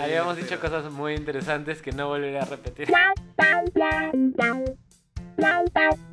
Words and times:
Habíamos 0.00 0.36
dicho 0.36 0.58
cosas 0.58 0.90
muy 0.90 1.14
interesantes 1.14 1.82
que 1.82 1.92
no 1.92 2.08
volveré 2.08 2.40
a 2.40 2.44
repetir. 2.44 2.88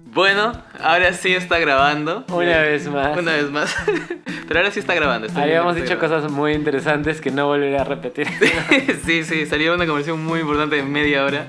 Bueno, 0.06 0.52
ahora 0.82 1.14
sí 1.14 1.34
está 1.34 1.60
grabando. 1.60 2.26
Una 2.30 2.62
vez 2.62 2.88
más. 2.88 3.18
Una 3.18 3.34
vez 3.34 3.50
más. 3.50 3.76
Pero 4.48 4.60
ahora 4.60 4.72
sí 4.72 4.80
está 4.80 4.94
grabando. 4.94 5.28
Habíamos 5.36 5.76
dicho 5.76 5.98
cosas 6.00 6.32
muy 6.32 6.54
interesantes 6.54 7.22
que 7.22 7.32
no 7.32 7.48
volveré 7.48 7.78
a 7.78 7.84
repetir. 7.84 8.28
sí, 9.06 9.24
sí, 9.24 9.46
salió 9.46 9.74
una 9.74 9.86
conversación 9.86 10.24
muy 10.24 10.42
importante 10.42 10.78
de 10.78 10.84
media 10.84 11.24
hora. 11.24 11.48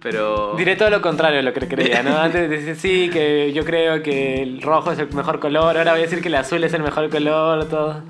Pero. 0.00 0.54
Diré 0.56 0.76
todo 0.76 0.90
lo 0.90 1.00
contrario 1.02 1.36
de 1.38 1.42
lo 1.42 1.52
que 1.52 1.68
creía, 1.68 2.02
¿no? 2.02 2.16
Antes 2.20 2.50
decir 2.50 2.76
sí, 2.76 3.10
que 3.10 3.52
yo 3.52 3.64
creo 3.64 4.02
que 4.02 4.42
el 4.42 4.62
rojo 4.62 4.92
es 4.92 4.98
el 4.98 5.12
mejor 5.12 5.38
color, 5.38 5.76
ahora 5.76 5.92
voy 5.92 6.00
a 6.00 6.04
decir 6.04 6.20
que 6.20 6.28
el 6.28 6.34
azul 6.36 6.64
es 6.64 6.72
el 6.72 6.82
mejor 6.82 7.10
color, 7.10 7.68
todo. 7.68 8.02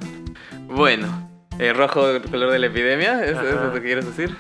Bueno, 0.69 1.30
el 1.61 1.75
rojo, 1.75 2.09
el 2.09 2.23
color 2.23 2.51
de 2.51 2.59
la 2.59 2.67
epidemia, 2.67 3.25
¿es, 3.25 3.37
Ajá. 3.37 3.49
es 3.49 3.55
lo 3.55 3.73
que 3.73 3.83
quieres 3.83 4.07
decir? 4.07 4.37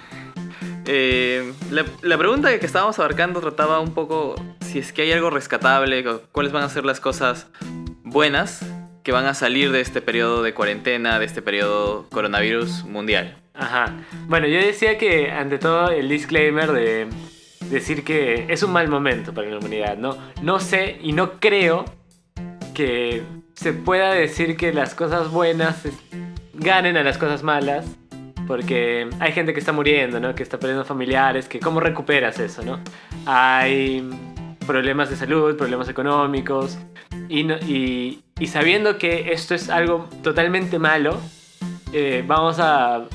Eh, 0.86 1.52
la, 1.70 1.84
la 2.02 2.18
pregunta 2.18 2.58
que 2.58 2.66
estábamos 2.66 2.98
abarcando 2.98 3.40
trataba 3.40 3.80
un 3.80 3.94
poco 3.94 4.34
si 4.60 4.78
es 4.78 4.92
que 4.92 5.02
hay 5.02 5.12
algo 5.12 5.30
rescatable, 5.30 6.04
cuáles 6.32 6.52
van 6.52 6.62
a 6.62 6.68
ser 6.68 6.84
las 6.84 7.00
cosas 7.00 7.48
buenas 8.02 8.64
que 9.02 9.12
van 9.12 9.26
a 9.26 9.34
salir 9.34 9.72
de 9.72 9.80
este 9.80 10.00
periodo 10.00 10.42
de 10.42 10.54
cuarentena, 10.54 11.18
de 11.18 11.26
este 11.26 11.42
periodo 11.42 12.06
coronavirus 12.10 12.84
mundial. 12.84 13.36
Ajá. 13.54 13.96
Bueno, 14.26 14.46
yo 14.46 14.58
decía 14.58 14.96
que 14.96 15.30
ante 15.30 15.58
todo 15.58 15.90
el 15.90 16.08
disclaimer 16.08 16.72
de 16.72 17.08
decir 17.68 18.04
que 18.04 18.46
es 18.48 18.62
un 18.62 18.72
mal 18.72 18.88
momento 18.88 19.34
para 19.34 19.48
la 19.48 19.58
humanidad, 19.58 19.96
¿no? 19.96 20.16
No 20.42 20.60
sé 20.60 20.98
y 21.02 21.12
no 21.12 21.40
creo 21.40 21.84
que 22.74 23.22
se 23.54 23.72
pueda 23.72 24.12
decir 24.12 24.56
que 24.56 24.72
las 24.72 24.94
cosas 24.94 25.30
buenas 25.30 25.82
ganen 26.60 26.96
a 26.96 27.02
las 27.02 27.18
cosas 27.18 27.42
malas, 27.42 27.86
porque 28.46 29.08
hay 29.18 29.32
gente 29.32 29.52
que 29.52 29.60
está 29.60 29.72
muriendo, 29.72 30.20
¿no? 30.20 30.34
Que 30.34 30.42
está 30.42 30.58
perdiendo 30.58 30.84
familiares, 30.84 31.48
que 31.48 31.58
cómo 31.58 31.80
recuperas 31.80 32.38
eso, 32.38 32.62
¿no? 32.62 32.80
Hay 33.26 34.08
problemas 34.66 35.10
de 35.10 35.16
salud, 35.16 35.56
problemas 35.56 35.88
económicos, 35.88 36.78
y, 37.28 38.22
sabiendo 38.46 38.98
que 38.98 39.32
esto 39.32 39.54
es 39.54 39.70
algo 39.70 40.08
totalmente 40.22 40.78
malo, 40.78 41.18
eh, 41.92 42.24
vamos 42.26 42.58
a 42.58 43.06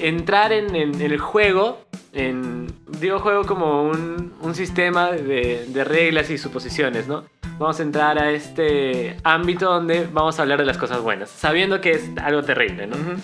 entrar 0.00 0.52
en, 0.52 0.74
el 0.74 1.18
juego, 1.18 1.80
en, 2.12 2.66
digo 3.00 3.18
juego 3.20 3.44
como 3.44 3.84
un, 3.84 4.32
sistema 4.54 5.12
de 5.12 5.84
reglas 5.84 6.28
y 6.28 6.36
suposiciones, 6.36 7.08
¿no? 7.08 7.24
Vamos 7.58 7.78
a 7.78 7.82
entrar 7.82 8.18
a 8.18 8.30
este 8.30 9.16
ámbito 9.24 9.66
donde 9.66 10.08
vamos 10.12 10.38
a 10.38 10.42
hablar 10.42 10.58
de 10.58 10.66
las 10.66 10.78
cosas 10.78 11.00
buenas, 11.00 11.30
sabiendo 11.30 11.80
que 11.80 11.92
es 11.92 12.10
algo 12.22 12.42
terrible, 12.42 12.86
¿no? 12.86 12.96
Ujú. 12.96 13.20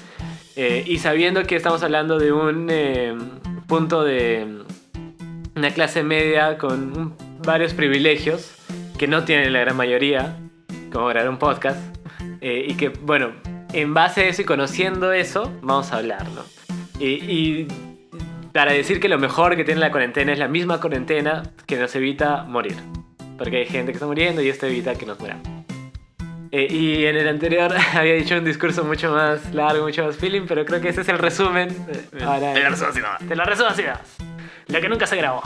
Eh, 0.57 0.85
y 0.87 0.99
sabiendo 0.99 1.43
que 1.45 1.57
estamos 1.57 1.83
hablando 1.83 2.19
de 2.19 2.33
un 2.33 2.69
eh, 2.71 3.17
punto 3.67 4.03
de 4.03 4.65
una 5.55 5.71
clase 5.71 6.03
media 6.03 6.59
con 6.59 7.15
varios 7.45 7.75
privilegios 7.75 8.55
que 8.99 9.07
no 9.07 9.25
tiene 9.25 9.51
la 9.51 9.61
gran 9.61 9.77
mayoría, 9.77 10.37
como 10.93 11.07
grabar 11.07 11.29
un 11.31 11.39
podcast, 11.39 11.79
eh, 12.41 12.67
y 12.69 12.75
que, 12.75 12.89
bueno, 12.89 13.33
en 13.73 13.95
base 13.95 14.23
a 14.23 14.29
eso 14.29 14.43
y 14.43 14.45
conociendo 14.45 15.13
eso, 15.13 15.53
vamos 15.63 15.93
a 15.93 15.99
hablarlo. 15.99 16.45
Y, 16.99 17.07
y 17.07 17.69
para 18.53 18.73
decir 18.73 18.99
que 18.99 19.09
lo 19.09 19.19
mejor 19.19 19.57
que 19.57 19.65
tiene 19.65 19.81
la 19.81 19.93
cuarentena 19.93 20.33
es 20.33 20.39
la 20.39 20.49
misma 20.49 20.81
cuarentena 20.81 21.45
que 21.67 21.77
nos 21.77 21.95
evita 21.95 22.43
morir. 22.43 22.77
Porque 23.39 23.59
hay 23.59 23.67
gente 23.67 23.93
que 23.93 23.97
está 23.97 24.07
muriendo 24.07 24.43
y 24.43 24.49
esto 24.49 24.67
evita 24.67 24.95
que 24.97 25.07
nos 25.07 25.19
muramos. 25.21 25.47
Eh, 26.51 26.67
y 26.71 27.05
en 27.05 27.17
el 27.17 27.29
anterior 27.29 27.73
había 27.95 28.15
dicho 28.15 28.37
un 28.37 28.45
discurso 28.45 28.83
mucho 28.85 29.13
más 29.13 29.55
largo, 29.55 29.85
mucho 29.85 30.05
más 30.05 30.17
feeling, 30.17 30.43
pero 30.49 30.65
creo 30.65 30.81
que 30.81 30.89
ese 30.89 31.03
es 31.03 31.09
el 31.09 31.19
resumen. 31.19 31.69
Eh, 31.89 32.25
Ahora, 32.25 32.53
Te 32.55 32.61
la 32.61 32.69
resumo 32.71 32.91
así 32.91 33.01
nomás. 33.01 33.19
te 33.29 33.37
lo 33.37 33.45
resumo 33.45 33.69
así, 33.69 33.83
nomás. 33.83 34.17
Lo 34.69 34.81
que 34.81 34.89
nunca 34.89 35.07
se 35.07 35.17
grabó. 35.17 35.43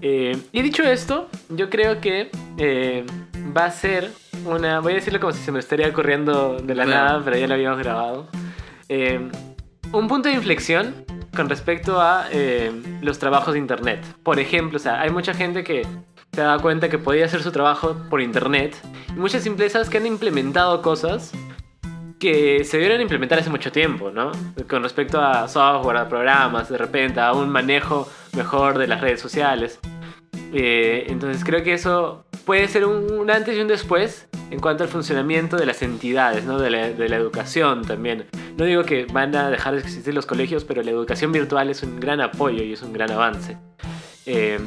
Eh, 0.00 0.36
y 0.52 0.62
dicho 0.62 0.82
esto, 0.82 1.28
yo 1.48 1.70
creo 1.70 2.00
que 2.00 2.30
eh, 2.58 3.04
va 3.56 3.66
a 3.66 3.70
ser 3.70 4.10
una. 4.44 4.80
Voy 4.80 4.92
a 4.92 4.94
decirlo 4.96 5.20
como 5.20 5.32
si 5.32 5.42
se 5.42 5.52
me 5.52 5.60
estaría 5.60 5.88
ocurriendo 5.88 6.56
de 6.56 6.74
la 6.74 6.84
Claro. 6.84 7.04
nada, 7.04 7.22
pero 7.24 7.36
ya 7.38 7.46
lo 7.46 7.54
habíamos 7.54 7.78
grabado. 7.78 8.28
Eh, 8.88 9.28
un 9.92 10.08
punto 10.08 10.28
de 10.28 10.34
inflexión 10.34 11.04
con 11.36 11.48
respecto 11.48 12.00
a 12.00 12.26
eh, 12.32 12.70
los 13.00 13.18
trabajos 13.18 13.52
de 13.54 13.58
internet. 13.60 14.04
Por 14.22 14.38
ejemplo, 14.40 14.76
o 14.76 14.80
sea, 14.80 15.00
hay 15.00 15.10
mucha 15.10 15.34
gente 15.34 15.62
que 15.64 15.86
se 16.34 16.40
dado 16.40 16.62
cuenta 16.62 16.88
que 16.88 16.96
podía 16.96 17.26
hacer 17.26 17.42
su 17.42 17.52
trabajo 17.52 17.94
por 18.08 18.22
internet. 18.22 18.74
Y 19.10 19.20
muchas 19.20 19.44
empresas 19.44 19.90
que 19.90 19.98
han 19.98 20.06
implementado 20.06 20.80
cosas 20.80 21.30
que 22.18 22.64
se 22.64 22.78
debieron 22.78 23.02
implementar 23.02 23.38
hace 23.38 23.50
mucho 23.50 23.70
tiempo, 23.70 24.10
¿no? 24.10 24.32
Con 24.66 24.82
respecto 24.82 25.20
a 25.20 25.46
software, 25.46 25.98
a 25.98 26.08
programas, 26.08 26.70
de 26.70 26.78
repente, 26.78 27.20
a 27.20 27.34
un 27.34 27.50
manejo 27.50 28.08
mejor 28.34 28.78
de 28.78 28.86
las 28.86 29.02
redes 29.02 29.20
sociales. 29.20 29.78
Eh, 30.54 31.04
entonces 31.08 31.44
creo 31.44 31.62
que 31.62 31.74
eso 31.74 32.24
puede 32.46 32.66
ser 32.66 32.86
un, 32.86 33.12
un 33.12 33.30
antes 33.30 33.54
y 33.58 33.60
un 33.60 33.68
después 33.68 34.26
en 34.50 34.58
cuanto 34.58 34.84
al 34.84 34.88
funcionamiento 34.88 35.58
de 35.58 35.66
las 35.66 35.82
entidades, 35.82 36.44
¿no? 36.44 36.58
de, 36.58 36.70
la, 36.70 36.88
de 36.88 37.08
la 37.10 37.16
educación 37.16 37.82
también. 37.82 38.24
No 38.56 38.64
digo 38.64 38.84
que 38.84 39.04
van 39.04 39.36
a 39.36 39.50
dejar 39.50 39.74
de 39.74 39.80
existir 39.80 40.14
los 40.14 40.24
colegios, 40.24 40.64
pero 40.64 40.82
la 40.82 40.92
educación 40.92 41.30
virtual 41.30 41.68
es 41.68 41.82
un 41.82 42.00
gran 42.00 42.22
apoyo 42.22 42.62
y 42.62 42.72
es 42.72 42.80
un 42.80 42.94
gran 42.94 43.10
avance. 43.10 43.58
Eh, 44.24 44.58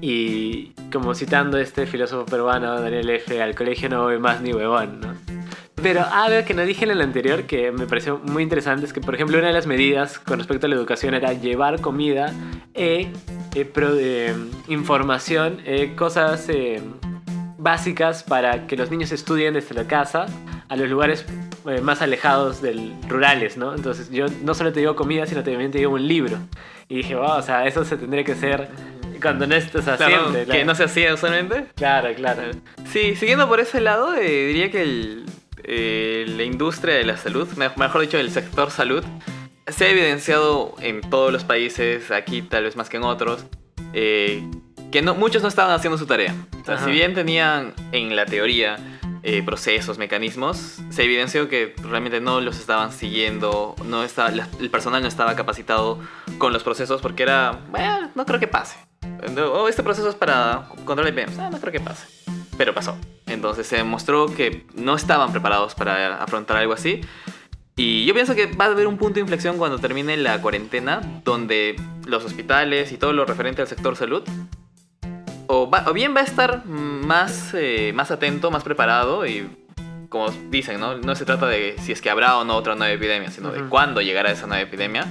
y 0.00 0.72
como 0.92 1.14
citando 1.14 1.58
este 1.58 1.86
filósofo 1.86 2.26
peruano, 2.26 2.80
Daniel 2.80 3.08
F., 3.10 3.42
al 3.42 3.54
colegio 3.54 3.88
no 3.88 4.04
voy 4.04 4.18
más 4.18 4.40
ni 4.40 4.52
huevón, 4.52 5.00
¿no? 5.00 5.14
Pero 5.82 6.04
algo 6.10 6.44
que 6.46 6.54
no 6.54 6.62
dije 6.62 6.84
en 6.84 6.90
el 6.90 7.02
anterior 7.02 7.44
que 7.44 7.70
me 7.70 7.86
pareció 7.86 8.18
muy 8.18 8.42
interesante 8.42 8.86
es 8.86 8.92
que, 8.94 9.00
por 9.00 9.14
ejemplo, 9.14 9.38
una 9.38 9.48
de 9.48 9.52
las 9.52 9.66
medidas 9.66 10.18
con 10.18 10.38
respecto 10.38 10.66
a 10.66 10.70
la 10.70 10.74
educación 10.74 11.14
era 11.14 11.34
llevar 11.34 11.80
comida 11.80 12.32
e 12.72 13.08
eh, 13.54 13.64
pro- 13.66 13.94
eh, 13.98 14.34
información, 14.68 15.58
eh, 15.66 15.92
cosas 15.94 16.48
eh, 16.48 16.80
básicas 17.58 18.22
para 18.22 18.66
que 18.66 18.76
los 18.76 18.90
niños 18.90 19.12
estudien 19.12 19.54
desde 19.54 19.74
la 19.74 19.86
casa 19.86 20.26
a 20.68 20.76
los 20.76 20.88
lugares 20.88 21.26
eh, 21.68 21.80
más 21.82 22.00
alejados 22.00 22.62
del 22.62 22.94
rurales, 23.06 23.56
¿no? 23.58 23.74
Entonces 23.74 24.10
yo 24.10 24.26
no 24.44 24.54
solo 24.54 24.72
te 24.72 24.80
digo 24.80 24.96
comida, 24.96 25.26
sino 25.26 25.42
también 25.44 25.70
te 25.70 25.78
digo 25.78 25.92
un 25.92 26.08
libro. 26.08 26.38
Y 26.88 26.96
dije, 26.96 27.14
wow, 27.16 27.36
o 27.38 27.42
sea, 27.42 27.66
eso 27.66 27.84
se 27.84 27.96
tendría 27.98 28.24
que 28.24 28.32
hacer 28.32 28.68
cuando 29.22 29.46
no 29.46 29.54
estés 29.54 29.84
Claro, 29.84 30.04
haciendo. 30.28 30.52
que 30.52 30.64
no 30.64 30.74
se 30.74 30.84
hacía 30.84 31.14
usualmente. 31.14 31.66
Claro, 31.76 32.14
claro. 32.14 32.42
Sí, 32.92 33.16
siguiendo 33.16 33.48
por 33.48 33.60
ese 33.60 33.80
lado, 33.80 34.14
eh, 34.14 34.46
diría 34.46 34.70
que 34.70 34.82
el- 34.82 35.24
eh, 35.64 36.24
la 36.28 36.44
industria 36.44 36.94
de 36.94 37.04
la 37.04 37.16
salud, 37.16 37.48
me- 37.56 37.70
mejor 37.76 38.00
dicho, 38.02 38.18
el 38.18 38.30
sector 38.30 38.70
salud, 38.70 39.04
se 39.66 39.86
ha 39.86 39.90
evidenciado 39.90 40.74
en 40.80 41.00
todos 41.00 41.32
los 41.32 41.42
países, 41.44 42.10
aquí 42.12 42.42
tal 42.42 42.64
vez 42.64 42.76
más 42.76 42.88
que 42.88 42.98
en 42.98 43.02
otros, 43.04 43.44
eh, 43.92 44.42
que 44.92 45.02
no, 45.02 45.14
muchos 45.16 45.42
no 45.42 45.48
estaban 45.48 45.72
haciendo 45.72 45.98
su 45.98 46.06
tarea. 46.06 46.34
O 46.62 46.64
sea, 46.64 46.74
Ajá. 46.74 46.84
si 46.84 46.92
bien 46.92 47.14
tenían 47.14 47.74
en 47.92 48.14
la 48.14 48.26
teoría 48.26 48.76
eh, 49.28 49.42
procesos, 49.44 49.98
mecanismos, 49.98 50.78
se 50.90 51.02
evidenció 51.02 51.48
que 51.48 51.74
realmente 51.82 52.20
no 52.20 52.40
los 52.40 52.60
estaban 52.60 52.92
siguiendo, 52.92 53.74
no 53.84 54.04
estaba, 54.04 54.30
la- 54.30 54.46
el 54.60 54.70
personal 54.70 55.02
no 55.02 55.08
estaba 55.08 55.34
capacitado 55.34 55.98
con 56.38 56.52
los 56.52 56.62
procesos 56.62 57.00
porque 57.02 57.24
era, 57.24 57.58
bueno, 57.70 58.12
no 58.14 58.24
creo 58.24 58.38
que 58.38 58.46
pase. 58.46 58.76
Oh, 59.52 59.68
este 59.68 59.82
proceso 59.82 60.08
es 60.08 60.14
para 60.14 60.68
control 60.84 61.12
de 61.14 61.22
IPMs. 61.22 61.38
Ah, 61.38 61.50
no 61.50 61.58
creo 61.60 61.72
que 61.72 61.80
pase. 61.80 62.06
Pero 62.56 62.72
pasó. 62.74 62.96
Entonces 63.26 63.66
se 63.66 63.76
demostró 63.76 64.26
que 64.26 64.66
no 64.74 64.94
estaban 64.94 65.30
preparados 65.32 65.74
para 65.74 66.22
afrontar 66.22 66.56
algo 66.56 66.72
así. 66.72 67.00
Y 67.76 68.06
yo 68.06 68.14
pienso 68.14 68.34
que 68.34 68.46
va 68.46 68.64
a 68.66 68.68
haber 68.68 68.86
un 68.86 68.96
punto 68.96 69.14
de 69.14 69.20
inflexión 69.20 69.58
cuando 69.58 69.78
termine 69.78 70.16
la 70.16 70.40
cuarentena, 70.40 71.00
donde 71.24 71.76
los 72.06 72.24
hospitales 72.24 72.90
y 72.92 72.96
todo 72.96 73.12
lo 73.12 73.26
referente 73.26 73.60
al 73.60 73.68
sector 73.68 73.96
salud, 73.96 74.22
o, 75.46 75.68
va- 75.70 75.84
o 75.86 75.92
bien 75.92 76.14
va 76.16 76.20
a 76.20 76.24
estar 76.24 76.64
más, 76.64 77.52
eh, 77.54 77.92
más 77.94 78.10
atento, 78.10 78.50
más 78.50 78.64
preparado 78.64 79.26
y 79.26 79.48
como 80.08 80.30
dicen, 80.50 80.80
¿no? 80.80 80.96
No 80.96 81.14
se 81.16 81.24
trata 81.26 81.46
de 81.46 81.76
si 81.82 81.92
es 81.92 82.00
que 82.00 82.08
habrá 82.08 82.38
o 82.38 82.44
no 82.44 82.56
otra 82.56 82.74
nueva 82.76 82.92
epidemia, 82.94 83.30
sino 83.30 83.50
de 83.50 83.60
Ujú. 83.60 83.68
cuándo 83.68 84.00
llegará 84.00 84.30
esa 84.30 84.46
nueva 84.46 84.62
epidemia. 84.62 85.04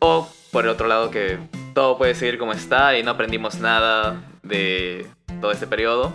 O 0.00 0.28
por 0.50 0.64
el 0.64 0.70
otro 0.70 0.88
lado 0.88 1.10
que 1.10 1.38
todo 1.74 1.98
puede 1.98 2.14
seguir 2.14 2.38
como 2.38 2.52
está 2.52 2.96
y 2.98 3.02
no 3.02 3.12
aprendimos 3.12 3.58
nada 3.60 4.22
de 4.42 5.06
todo 5.40 5.52
este 5.52 5.66
periodo. 5.66 6.12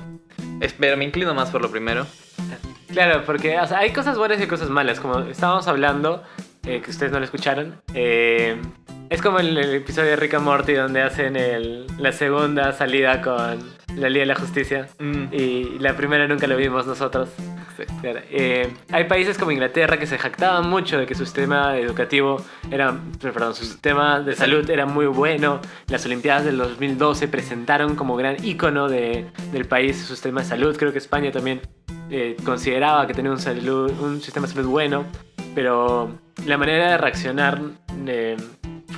Pero 0.79 0.97
me 0.97 1.05
inclino 1.05 1.33
más 1.33 1.49
por 1.49 1.61
lo 1.61 1.69
primero. 1.69 2.05
Claro, 2.91 3.23
porque 3.25 3.57
hay 3.57 3.91
cosas 3.91 4.17
buenas 4.17 4.41
y 4.41 4.47
cosas 4.47 4.69
malas. 4.69 4.99
Como 4.99 5.19
estábamos 5.19 5.67
hablando, 5.67 6.23
eh, 6.65 6.81
que 6.81 6.89
ustedes 6.89 7.11
no 7.11 7.19
lo 7.19 7.25
escucharon. 7.25 7.81
eh, 7.93 8.59
es 9.09 9.21
como 9.21 9.39
el, 9.39 9.57
el 9.57 9.75
episodio 9.75 10.09
de 10.11 10.15
Rick 10.17 10.33
and 10.35 10.45
Morty 10.45 10.73
donde 10.73 11.01
hacen 11.01 11.35
el- 11.35 11.85
la 11.97 12.11
segunda 12.11 12.71
salida 12.73 13.21
con 13.21 13.59
la 13.95 14.09
Liga 14.09 14.21
de 14.21 14.25
la 14.27 14.35
Justicia. 14.35 14.87
Mm, 14.99 15.25
Y 15.33 15.79
la 15.79 15.95
primera 15.95 16.27
nunca 16.27 16.45
lo 16.47 16.55
vimos 16.57 16.85
nosotros. 16.85 17.29
Claro, 18.01 18.21
eh, 18.31 18.73
hay 18.91 19.03
países 19.03 19.37
como 19.37 19.51
Inglaterra 19.51 19.97
que 19.97 20.07
se 20.07 20.17
jactaban 20.17 20.67
mucho 20.67 20.97
de 20.97 21.05
que 21.05 21.13
su 21.13 21.25
sistema 21.25 21.77
educativo 21.77 22.43
era, 22.71 22.95
perdón, 23.21 23.53
su 23.53 23.65
sistema 23.65 24.19
de 24.19 24.35
salud 24.35 24.67
era 24.69 24.85
muy 24.87 25.05
bueno. 25.05 25.61
Las 25.87 26.03
Olimpiadas 26.05 26.43
del 26.45 26.57
2012 26.57 27.27
presentaron 27.27 27.95
como 27.95 28.15
gran 28.15 28.43
ícono 28.43 28.87
de, 28.89 29.27
del 29.51 29.65
país 29.65 29.97
su 29.97 30.13
sistema 30.15 30.41
de 30.41 30.47
salud. 30.47 30.75
Creo 30.75 30.91
que 30.91 30.97
España 30.97 31.31
también 31.31 31.61
eh, 32.09 32.35
consideraba 32.43 33.05
que 33.05 33.13
tenía 33.13 33.31
un, 33.31 33.39
salud, 33.39 33.91
un 34.01 34.21
sistema 34.21 34.47
de 34.47 34.53
salud 34.53 34.67
bueno. 34.69 35.05
pero 35.53 36.17
la 36.47 36.57
manera 36.57 36.91
de 36.91 36.97
reaccionar 36.97 37.59
eh, 38.07 38.37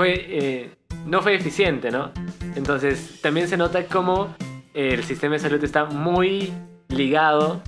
eh, 0.07 0.71
no 1.05 1.21
fue 1.21 1.35
eficiente, 1.35 1.91
¿no? 1.91 2.11
Entonces 2.55 3.19
también 3.21 3.47
se 3.47 3.57
nota 3.57 3.85
cómo 3.85 4.35
el 4.73 5.03
sistema 5.03 5.33
de 5.33 5.39
salud 5.39 5.63
está 5.63 5.85
muy 5.85 6.53
ligado 6.89 7.61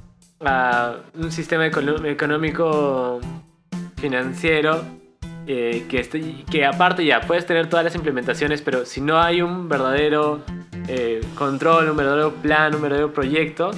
a 0.44 0.96
un 1.16 1.32
sistema 1.32 1.66
económico 1.68 3.20
financiero 3.98 4.84
eh, 5.48 5.86
que, 5.90 6.00
estoy- 6.00 6.44
que 6.50 6.66
aparte 6.66 7.06
ya 7.06 7.22
puedes 7.22 7.46
tener 7.46 7.68
todas 7.70 7.84
las 7.86 7.96
implementaciones, 7.96 8.62
pero 8.62 8.86
si 8.86 9.02
no 9.02 9.20
hay 9.20 9.42
un 9.42 9.68
verdadero 9.70 10.42
eh, 10.88 11.22
control, 11.36 11.90
un 11.90 11.98
verdadero 11.98 12.32
plan, 12.36 12.76
un 12.76 12.82
verdadero 12.82 13.14
proyecto, 13.14 13.72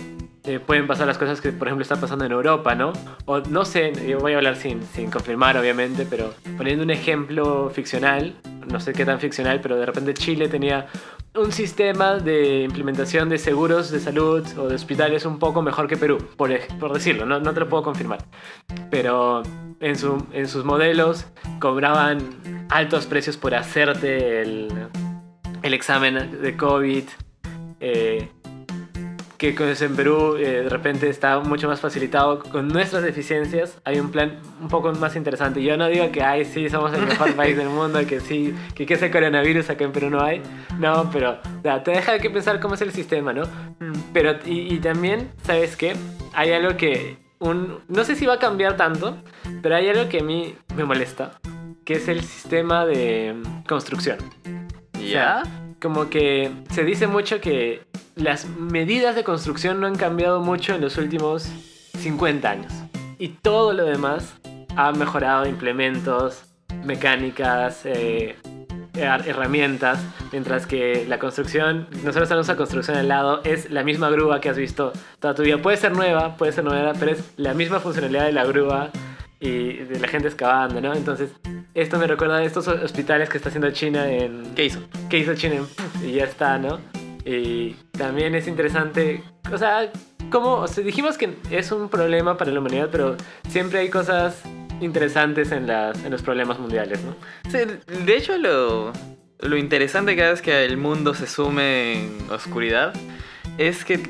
eh, 0.45 0.60
pueden 0.60 0.88
pasar 0.88 1.07
las 1.07 1.18
cosas 1.18 1.40
que 1.42 1.51
por 1.51 1.68
ejemplo 1.68 1.84
están 1.84 2.00
pasando 2.01 2.25
en 2.25 2.31
Europa, 2.31 2.75
¿no? 2.75 2.92
O 3.25 3.40
no 3.40 3.63
sé, 3.66 3.94
voy 4.19 4.34
a 4.34 4.38
hablar 4.38 4.56
sin, 4.57 4.84
sin 4.84 5.10
confirmar 5.10 5.57
obviamente, 5.57 6.06
pero 6.10 6.34
poniendo 6.57 6.84
un 6.84 6.90
ejemplo 6.92 7.69
ficcional, 7.74 8.36
no 8.69 8.80
sé 8.80 8.94
qué 8.94 9.06
tan 9.06 9.19
ficcional, 9.19 9.62
pero 9.62 9.78
de 9.78 9.86
repente 9.86 10.13
Chile 10.13 10.48
tenía 10.50 10.88
un 11.36 11.51
sistema 11.51 12.16
de 12.18 12.62
implementación 12.63 13.28
de 13.30 13.38
seguros 13.40 13.90
de 13.90 14.00
salud 14.00 14.45
o 14.57 14.68
de 14.68 14.75
hospitales 14.75 15.25
un 15.25 15.40
poco 15.40 15.62
mejor 15.62 15.88
que 15.88 15.98
Perú, 15.98 16.18
por, 16.38 16.51
por 16.80 16.94
decirlo, 16.94 17.25
no, 17.25 17.40
no 17.40 17.54
te 17.54 17.60
lo 17.62 17.69
puedo 17.69 17.81
confirmar. 17.84 18.19
Pero 18.92 19.42
en, 19.80 19.95
su- 19.98 20.25
en 20.31 20.48
sus 20.48 20.63
modelos 20.63 21.25
cobraban 21.60 22.19
altos 22.69 23.06
precios 23.07 23.38
por 23.38 23.56
hacerte 23.56 24.42
el, 24.42 24.68
el 25.63 25.74
examen 25.74 26.42
de 26.42 26.56
COVID. 26.57 27.04
eh, 27.80 28.30
que 29.51 29.86
en 29.86 29.95
Perú 29.95 30.38
eh, 30.38 30.62
de 30.63 30.69
repente 30.69 31.10
está 31.10 31.40
mucho 31.40 31.68
más 31.68 31.81
facilitado. 31.81 32.40
Con 32.40 32.69
nuestras 32.69 33.04
deficiencias 33.04 33.78
hay 33.84 34.00
un 34.00 34.10
plan 34.10 34.40
un 34.62 34.69
poco 34.69 34.92
más 34.94 35.18
interesante. 35.18 35.62
Yo 35.62 35.75
no 35.75 35.88
digo 35.88 36.10
que, 36.12 36.24
ay, 36.24 36.45
sí, 36.45 36.69
somos 36.69 36.94
el 36.94 37.06
mejor 37.06 37.34
país 37.36 37.57
del 37.57 37.68
mundo, 37.68 38.00
que 38.07 38.22
sí, 38.22 38.56
que, 38.74 38.86
que 38.86 38.94
ese 38.94 39.12
coronavirus 39.12 39.69
acá 39.69 39.84
en 39.84 39.92
Perú 39.92 40.10
no 40.10 40.22
hay. 40.22 40.42
No, 40.80 41.10
pero 41.12 41.31
o 41.31 41.62
sea, 41.62 41.84
te 41.84 41.92
deja 41.92 42.19
que 42.19 42.30
pensar 42.30 42.62
cómo 42.62 42.75
es 42.75 42.81
el 42.81 42.94
sistema, 42.94 43.34
¿no? 43.34 43.44
Pero, 44.13 44.40
y, 44.45 44.74
y 44.74 44.80
también, 44.80 45.31
¿sabes 45.44 45.75
qué? 45.75 45.94
Hay 46.34 46.54
algo 46.54 46.78
que, 46.78 47.18
un, 47.40 47.80
no 47.90 48.04
sé 48.06 48.16
si 48.16 48.25
va 48.25 48.36
a 48.36 48.40
cambiar 48.40 48.78
tanto, 48.78 49.18
pero 49.62 49.75
hay 49.75 49.90
algo 49.90 50.07
que 50.07 50.19
a 50.19 50.24
mí 50.24 50.56
me 50.75 50.86
molesta, 50.86 51.40
que 51.84 51.95
es 51.95 52.07
el 52.07 52.22
sistema 52.22 52.86
de 52.86 53.34
mm, 53.34 53.63
construcción. 53.63 54.19
¿Ya? 55.06 55.44
Como 55.81 56.10
que 56.10 56.50
se 56.72 56.86
dice 56.86 57.07
mucho 57.07 57.42
que 57.42 57.81
las 58.15 58.48
medidas 58.48 59.15
de 59.15 59.24
construcción 59.24 59.80
no 59.80 59.88
han 59.88 59.95
cambiado 59.95 60.42
mucho 60.42 60.75
en 60.75 60.81
los 60.81 60.98
últimos 60.98 61.48
50 61.98 62.50
años. 62.50 62.74
Y 63.19 63.30
todo 63.30 63.74
lo 63.74 63.86
demás 63.86 64.33
ha 64.75 64.92
mejorado 64.92 65.45
implementos, 65.48 66.44
mecánicas, 66.83 67.81
eh, 67.86 68.36
her- 68.94 69.27
herramientas, 69.27 70.00
mientras 70.31 70.65
que 70.68 71.06
la 71.07 71.19
construcción, 71.19 71.88
nosotros 72.04 72.27
tenemos 72.30 72.48
la 72.48 72.56
construcción 72.56 72.98
al 72.98 73.07
lado, 73.07 73.42
es 73.44 73.69
la 73.71 73.83
misma 73.83 74.10
grúa 74.10 74.42
que 74.42 74.50
has 74.50 74.57
visto 74.57 74.92
toda 75.19 75.33
tu 75.36 75.44
vida. 75.44 75.57
Puede 75.59 75.77
ser 75.77 75.94
nueva, 75.94 76.36
puede 76.38 76.51
ser 76.51 76.63
nueva, 76.63 76.94
pero 77.00 77.12
es 77.12 77.33
la 77.38 77.54
misma 77.54 77.80
funcionalidad 77.80 78.25
de 78.25 78.31
la 78.33 78.45
grúa 78.45 78.89
y 79.39 79.74
de 79.74 80.00
la 80.00 80.07
gente 80.07 80.27
excavando, 80.27 80.80
¿no? 80.81 80.94
Entonces, 80.94 81.31
esto 81.74 81.98
me 81.98 82.07
recuerda 82.07 82.38
a 82.38 82.44
estos 82.44 82.68
hospitales 82.68 83.30
que 83.30 83.38
está 83.38 83.50
haciendo 83.50 83.71
China 83.71 84.07
en, 84.09 84.44
¿Qué 84.56 84.66
hizo? 84.66 84.80
que 85.09 85.18
hizo 85.19 85.33
China 85.36 85.56
en 85.56 86.07
y 86.07 86.13
ya 86.13 86.25
está, 86.25 86.57
¿no? 86.57 86.80
Y 87.25 87.75
también 87.92 88.36
es 88.36 88.48
interesante, 88.48 89.24
o 89.52 89.58
sea, 89.58 89.92
como 90.30 90.56
o 90.56 90.68
sea, 90.68 90.84
dijimos 90.84 91.18
que 91.18 91.36
es 91.52 91.72
un 91.72 91.90
problema 91.90 92.38
para 92.38 92.52
la 92.52 92.60
humanidad, 92.60 92.90
pero 92.92 93.16
siempre 93.48 93.80
hay 93.80 93.90
cosas 93.90 94.42
interesantes 94.81 95.52
en, 95.52 95.68
las, 95.68 96.04
en 96.04 96.12
los 96.12 96.22
problemas 96.22 96.60
mundiales, 96.60 97.00
¿no? 97.04 97.16
Sí, 97.50 97.60
de 98.06 98.18
hecho, 98.18 98.38
lo, 98.38 98.92
lo 99.40 99.58
interesante 99.58 100.16
cada 100.16 100.31
vez 100.31 100.42
que 100.42 100.66
el 100.66 100.78
mundo 100.78 101.14
se 101.14 101.28
sume 101.28 101.94
en 101.94 102.30
oscuridad 102.30 102.94
es 103.58 103.86
que 103.86 104.02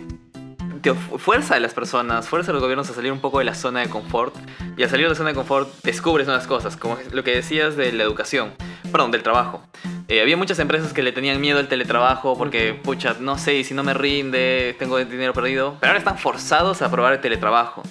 te 0.84 0.94
fuerza 0.94 1.56
a 1.56 1.60
las 1.62 1.74
personas, 1.74 2.28
fuerza 2.28 2.52
a 2.52 2.54
los 2.54 2.62
gobiernos 2.62 2.90
a 2.90 2.94
salir 2.94 3.14
un 3.14 3.22
poco 3.22 3.40
de 3.40 3.46
la 3.46 3.56
zona 3.56 3.80
de 3.80 3.90
confort. 3.90 4.36
Y 4.78 4.84
al 4.84 4.90
salir 4.90 5.06
de 5.06 5.12
la 5.12 5.16
zona 5.16 5.30
de 5.30 5.36
confort 5.36 5.70
descubres 5.82 6.28
nuevas 6.28 6.46
cosas, 6.46 6.76
como 6.76 6.98
lo 7.12 7.24
que 7.24 7.32
decías 7.32 7.78
de 7.78 7.94
la 7.94 8.04
educación, 8.04 8.52
perdón, 8.92 9.12
del 9.12 9.24
trabajo. 9.24 9.64
Eh, 10.10 10.22
había 10.22 10.36
muchas 10.36 10.60
empresas 10.60 10.92
que 10.92 11.02
le 11.02 11.14
tenían 11.14 11.40
miedo 11.40 11.60
al 11.60 11.70
teletrabajo 11.70 12.38
porque, 12.38 12.74
pucha, 12.74 13.16
no 13.18 13.38
sé, 13.38 13.56
y 13.56 13.64
si 13.64 13.74
no 13.74 13.84
me 13.84 13.94
rinde, 13.94 14.76
tengo 14.78 14.98
dinero 14.98 15.34
perdido. 15.34 15.78
Pero 15.80 15.92
ahora 15.92 16.00
están 16.00 16.18
forzados 16.18 16.82
a 16.82 16.92
probar 16.92 17.14
el 17.14 17.22
teletrabajo. 17.22 17.82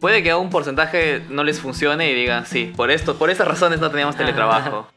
Puede 0.00 0.24
que 0.24 0.32
a 0.32 0.36
un 0.36 0.50
porcentaje 0.50 1.22
no 1.28 1.44
les 1.44 1.60
funcione 1.60 2.10
y 2.10 2.14
digan, 2.14 2.46
sí, 2.46 2.72
por 2.76 2.90
esto, 2.90 3.16
por 3.16 3.30
esas 3.30 3.46
razones 3.46 3.78
no 3.78 3.90
teníamos 3.90 4.16
teletrabajo. 4.16 4.88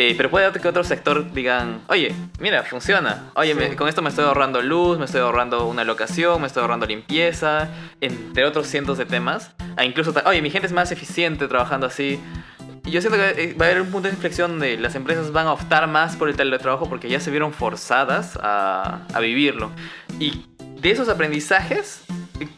Eh, 0.00 0.14
pero 0.16 0.30
puede 0.30 0.52
que 0.52 0.68
otro 0.68 0.84
sector 0.84 1.32
digan, 1.32 1.80
oye, 1.88 2.14
mira, 2.38 2.62
funciona. 2.62 3.30
Oye, 3.34 3.52
Sí. 3.54 3.58
me- 3.58 3.74
con 3.74 3.88
esto 3.88 4.00
me 4.00 4.10
estoy 4.10 4.26
ahorrando 4.26 4.62
luz, 4.62 4.96
me 4.96 5.06
estoy 5.06 5.20
ahorrando 5.22 5.66
una 5.66 5.82
locación, 5.82 6.40
me 6.40 6.46
estoy 6.46 6.60
ahorrando 6.60 6.86
limpieza, 6.86 7.68
entre 8.00 8.44
otros 8.44 8.68
cientos 8.68 8.96
de 8.96 9.06
temas. 9.06 9.50
Ah, 9.76 9.84
incluso, 9.84 10.14
oye, 10.24 10.40
mi 10.40 10.50
gente 10.50 10.68
es 10.68 10.72
más 10.72 10.92
eficiente 10.92 11.48
trabajando 11.48 11.88
así. 11.88 12.20
Y 12.84 12.92
yo 12.92 13.00
siento 13.00 13.18
que 13.18 13.42
eh, 13.42 13.54
va 13.60 13.66
a 13.66 13.70
haber 13.70 13.82
un 13.82 13.90
punto 13.90 14.06
de 14.06 14.14
inflexión 14.14 14.52
donde 14.52 14.76
las 14.78 14.94
empresas 14.94 15.32
van 15.32 15.48
a 15.48 15.52
optar 15.52 15.88
más 15.88 16.14
por 16.14 16.28
el 16.28 16.36
teletrabajo 16.36 16.88
porque 16.88 17.08
ya 17.08 17.18
se 17.18 17.32
vieron 17.32 17.52
forzadas 17.52 18.38
a, 18.40 19.00
a 19.12 19.18
vivirlo. 19.18 19.72
Y 20.20 20.46
de 20.80 20.92
esos 20.92 21.08
aprendizajes, 21.08 22.04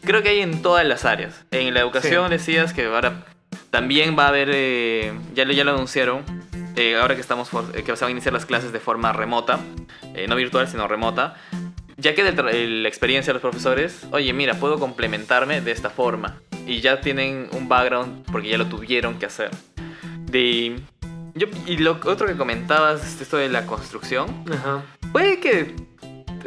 creo 0.05 0.21
que 0.21 0.29
hay 0.29 0.41
en 0.41 0.61
todas 0.61 0.85
las 0.85 1.05
áreas. 1.05 1.43
En 1.49 1.73
la 1.73 1.79
educación 1.79 2.25
Sí. 2.27 2.31
decías 2.33 2.71
que 2.71 2.85
ahora 2.85 3.23
también 3.71 4.15
va 4.15 4.25
a 4.25 4.27
haber, 4.27 4.51
eh, 4.53 5.11
ya, 5.33 5.43
lo, 5.45 5.53
ya 5.53 5.63
lo 5.63 5.71
anunciaron, 5.73 6.23
eh, 6.75 6.95
ahora 6.95 7.15
que, 7.15 7.21
estamos 7.21 7.49
eh, 7.73 7.83
que 7.83 7.95
se 7.95 8.03
van 8.03 8.09
a 8.09 8.11
iniciar 8.11 8.33
las 8.33 8.45
clases 8.45 8.71
de 8.71 8.79
forma 8.79 9.11
remota, 9.13 9.59
eh, 10.15 10.25
no 10.27 10.35
virtual, 10.35 10.67
sino 10.67 10.87
remota, 10.87 11.35
ya 11.97 12.15
que 12.15 12.23
tra- 12.35 12.51
la 12.81 12.87
experiencia 12.87 13.31
de 13.31 13.35
los 13.35 13.41
profesores, 13.41 14.05
oye, 14.11 14.31
mira, 14.33 14.55
puedo 14.55 14.79
complementarme 14.79 15.61
de 15.61 15.71
esta 15.71 15.89
forma. 15.89 16.39
Y 16.65 16.79
ya 16.81 17.01
tienen 17.01 17.49
un 17.53 17.67
background 17.67 18.23
porque 18.31 18.49
ya 18.49 18.57
lo 18.57 18.67
tuvieron 18.67 19.17
que 19.19 19.25
hacer. 19.25 19.49
De, 20.25 20.79
yo, 21.35 21.47
y 21.65 21.77
lo 21.77 21.99
otro 22.05 22.27
que 22.27 22.35
comentabas, 22.35 23.19
esto 23.21 23.37
de 23.37 23.49
la 23.49 23.65
construcción, 23.65 24.45
Ajá. 24.51 24.83
puede 25.11 25.39
que... 25.39 25.75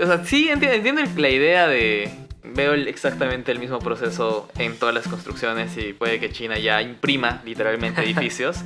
O 0.00 0.06
sea, 0.06 0.24
sí, 0.24 0.48
entiendo, 0.48 0.76
entiendo 0.76 1.02
la 1.20 1.28
idea 1.28 1.66
de... 1.68 2.10
Veo 2.42 2.74
exactamente 2.74 3.50
el 3.52 3.58
mismo 3.58 3.78
proceso 3.80 4.48
en 4.58 4.76
todas 4.78 4.94
las 4.94 5.08
construcciones 5.08 5.76
y 5.76 5.92
puede 5.92 6.20
que 6.20 6.30
China 6.30 6.58
ya 6.58 6.80
imprima 6.82 7.40
literalmente 7.44 8.02
edificios. 8.04 8.58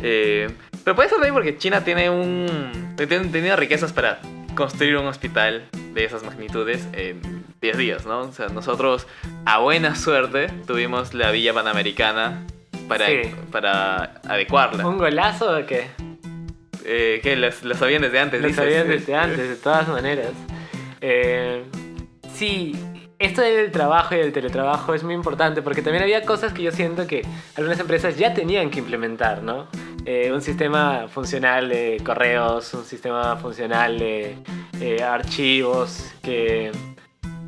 Eh, 0.00 0.48
pero 0.84 0.94
puede 0.96 1.08
ser 1.08 1.16
también 1.18 1.34
porque 1.34 1.56
China 1.58 1.84
tiene 1.84 2.10
un... 2.10 2.94
Tiene, 2.96 3.26
tiene 3.28 3.56
riquezas 3.56 3.92
para 3.92 4.20
construir 4.54 4.96
un 4.96 5.06
hospital 5.06 5.64
de 5.94 6.04
esas 6.04 6.22
magnitudes 6.24 6.86
en 6.92 7.20
10 7.60 7.76
días, 7.78 8.06
¿no? 8.06 8.20
O 8.20 8.32
sea, 8.32 8.48
nosotros 8.48 9.06
a 9.46 9.58
buena 9.58 9.94
suerte 9.94 10.48
tuvimos 10.66 11.14
la 11.14 11.30
Villa 11.30 11.54
Panamericana 11.54 12.44
para, 12.88 13.06
Sí. 13.06 13.20
para 13.50 14.20
adecuarla. 14.28 14.86
¿Un 14.86 14.98
golazo 14.98 15.58
o 15.58 15.66
qué? 15.66 15.86
Eh, 16.84 17.20
que 17.22 17.36
las, 17.36 17.62
las 17.62 17.78
sabían 17.78 18.02
desde 18.02 18.18
antes, 18.18 18.40
Lo 18.42 18.48
dices. 18.48 18.64
sabían 18.64 18.88
desde 18.88 19.14
antes, 19.16 19.48
de 19.48 19.56
todas 19.56 19.88
maneras. 19.88 20.32
Eh, 21.00 21.62
sí, 22.34 22.74
esto 23.22 23.42
del 23.42 23.70
trabajo 23.70 24.14
y 24.14 24.18
del 24.18 24.32
teletrabajo 24.32 24.94
es 24.94 25.04
muy 25.04 25.14
importante 25.14 25.62
porque 25.62 25.82
también 25.82 26.02
había 26.02 26.22
cosas 26.22 26.52
que 26.52 26.62
yo 26.62 26.72
siento 26.72 27.06
que 27.06 27.22
algunas 27.56 27.78
empresas 27.78 28.16
ya 28.16 28.34
tenían 28.34 28.70
que 28.70 28.80
implementar, 28.80 29.42
¿no? 29.42 29.68
Eh, 30.04 30.32
un 30.32 30.42
sistema 30.42 31.06
funcional 31.08 31.68
de 31.68 32.00
correos, 32.04 32.74
un 32.74 32.84
sistema 32.84 33.36
funcional 33.36 33.98
de 33.98 34.36
eh, 34.80 35.02
archivos 35.02 36.12
que 36.22 36.72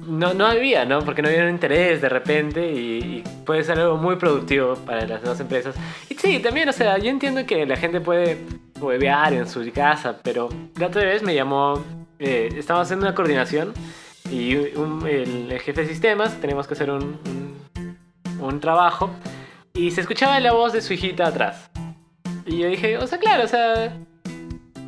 no, 0.07 0.35
no 0.35 0.47
había, 0.47 0.85
¿no? 0.85 1.01
Porque 1.01 1.23
no 1.23 1.29
había 1.29 1.43
un 1.43 1.51
interés 1.51 2.01
de 2.01 2.09
repente 2.09 2.73
y, 2.73 2.99
y 2.99 3.25
puede 3.45 3.65
ser 3.65 3.81
algo 3.81 3.97
muy 3.97 4.17
productivo 4.17 4.75
para 4.77 5.07
las 5.07 5.23
dos 5.23 5.41
empresas. 5.41 5.75
Y 6.09 6.15
sí, 6.15 6.39
también, 6.39 6.69
o 6.69 6.73
sea, 6.73 6.99
yo 6.99 7.11
entiendo 7.11 7.45
que 7.47 7.67
la 7.67 7.77
gente 7.77 8.01
puede 8.01 8.39
huevear 8.81 9.33
en 9.33 9.49
su 9.49 9.69
casa, 9.73 10.19
pero 10.23 10.49
la 10.79 10.87
otra 10.87 11.03
vez 11.03 11.23
me 11.23 11.35
llamó, 11.35 11.83
eh, 12.21 12.63
haciendo 12.69 13.07
una 13.07 13.15
coordinación 13.15 13.73
y 14.31 14.57
un- 14.77 15.07
el, 15.07 15.51
el 15.53 15.61
jefe 15.61 15.83
de 15.83 15.87
sistemas, 15.89 16.41
tenemos 16.41 16.67
que 16.67 16.75
hacer 16.75 16.91
un, 16.91 17.19
un, 17.27 17.99
un 18.41 18.61
trabajo 18.61 19.11
y 19.75 19.91
se 19.91 20.01
escuchaba 20.01 20.39
la 20.41 20.53
voz 20.53 20.73
de 20.73 20.81
su 20.81 20.93
hijita 20.93 21.27
atrás. 21.27 21.71
Y 22.47 22.59
yo 22.59 22.69
dije, 22.69 22.99
o 22.99 23.07
sea, 23.07 23.19
claro, 23.19 23.45
o 23.45 23.49
sea, 23.49 23.97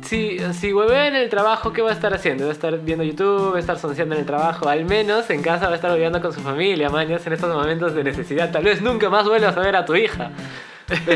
si, 0.03 0.37
si 0.53 0.69
en 0.69 1.15
el 1.15 1.29
trabajo, 1.29 1.73
¿qué 1.73 1.81
va 1.81 1.89
a 1.89 1.93
estar 1.93 2.13
haciendo? 2.13 2.45
Va 2.45 2.51
a 2.51 2.53
estar 2.53 2.79
viendo 2.79 3.03
YouTube, 3.03 3.51
va 3.51 3.57
a 3.57 3.59
estar 3.59 3.77
sonseando 3.79 4.15
en 4.15 4.21
el 4.21 4.27
trabajo. 4.27 4.69
Al 4.69 4.85
menos 4.85 5.29
en 5.29 5.41
casa 5.41 5.65
va 5.65 5.73
a 5.73 5.75
estar 5.75 5.91
hueveando 5.91 6.21
con 6.21 6.31
su 6.33 6.39
familia, 6.41 6.89
mañas, 6.89 7.25
en 7.27 7.33
estos 7.33 7.53
momentos 7.53 7.93
de 7.95 8.03
necesidad. 8.03 8.51
Tal 8.51 8.63
vez 8.63 8.81
nunca 8.81 9.09
más 9.09 9.27
vuelvas 9.27 9.57
a 9.57 9.59
ver 9.59 9.75
a 9.75 9.85
tu 9.85 9.95
hija. 9.95 10.31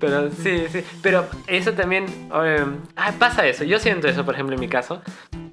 Pero 0.00 0.30
sí, 0.30 0.64
sí. 0.70 0.82
Pero 1.02 1.26
eso 1.46 1.72
también. 1.72 2.06
eh, 2.44 2.64
ah, 2.96 3.12
pasa 3.18 3.46
eso. 3.46 3.64
Yo 3.64 3.78
siento 3.78 4.08
eso, 4.08 4.24
por 4.24 4.34
ejemplo, 4.34 4.54
en 4.54 4.60
mi 4.60 4.68
caso. 4.68 5.02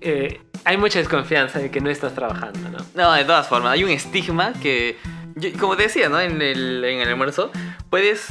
Eh, 0.01 0.39
hay 0.65 0.77
mucha 0.77 0.99
desconfianza 0.99 1.59
de 1.59 1.69
que 1.71 1.81
no 1.81 1.89
estás 1.89 2.13
trabajando, 2.13 2.69
¿no? 2.69 2.77
No, 2.95 3.13
de 3.13 3.25
todas 3.25 3.47
formas, 3.47 3.73
hay 3.73 3.83
un 3.83 3.89
estigma 3.89 4.53
que, 4.61 4.97
yo- 5.35 5.49
como 5.59 5.75
te 5.75 5.83
decía, 5.83 6.09
¿no? 6.09 6.19
En 6.19 6.41
el, 6.41 6.83
en 6.85 6.99
el 7.01 7.09
almuerzo, 7.09 7.51
puedes 7.89 8.27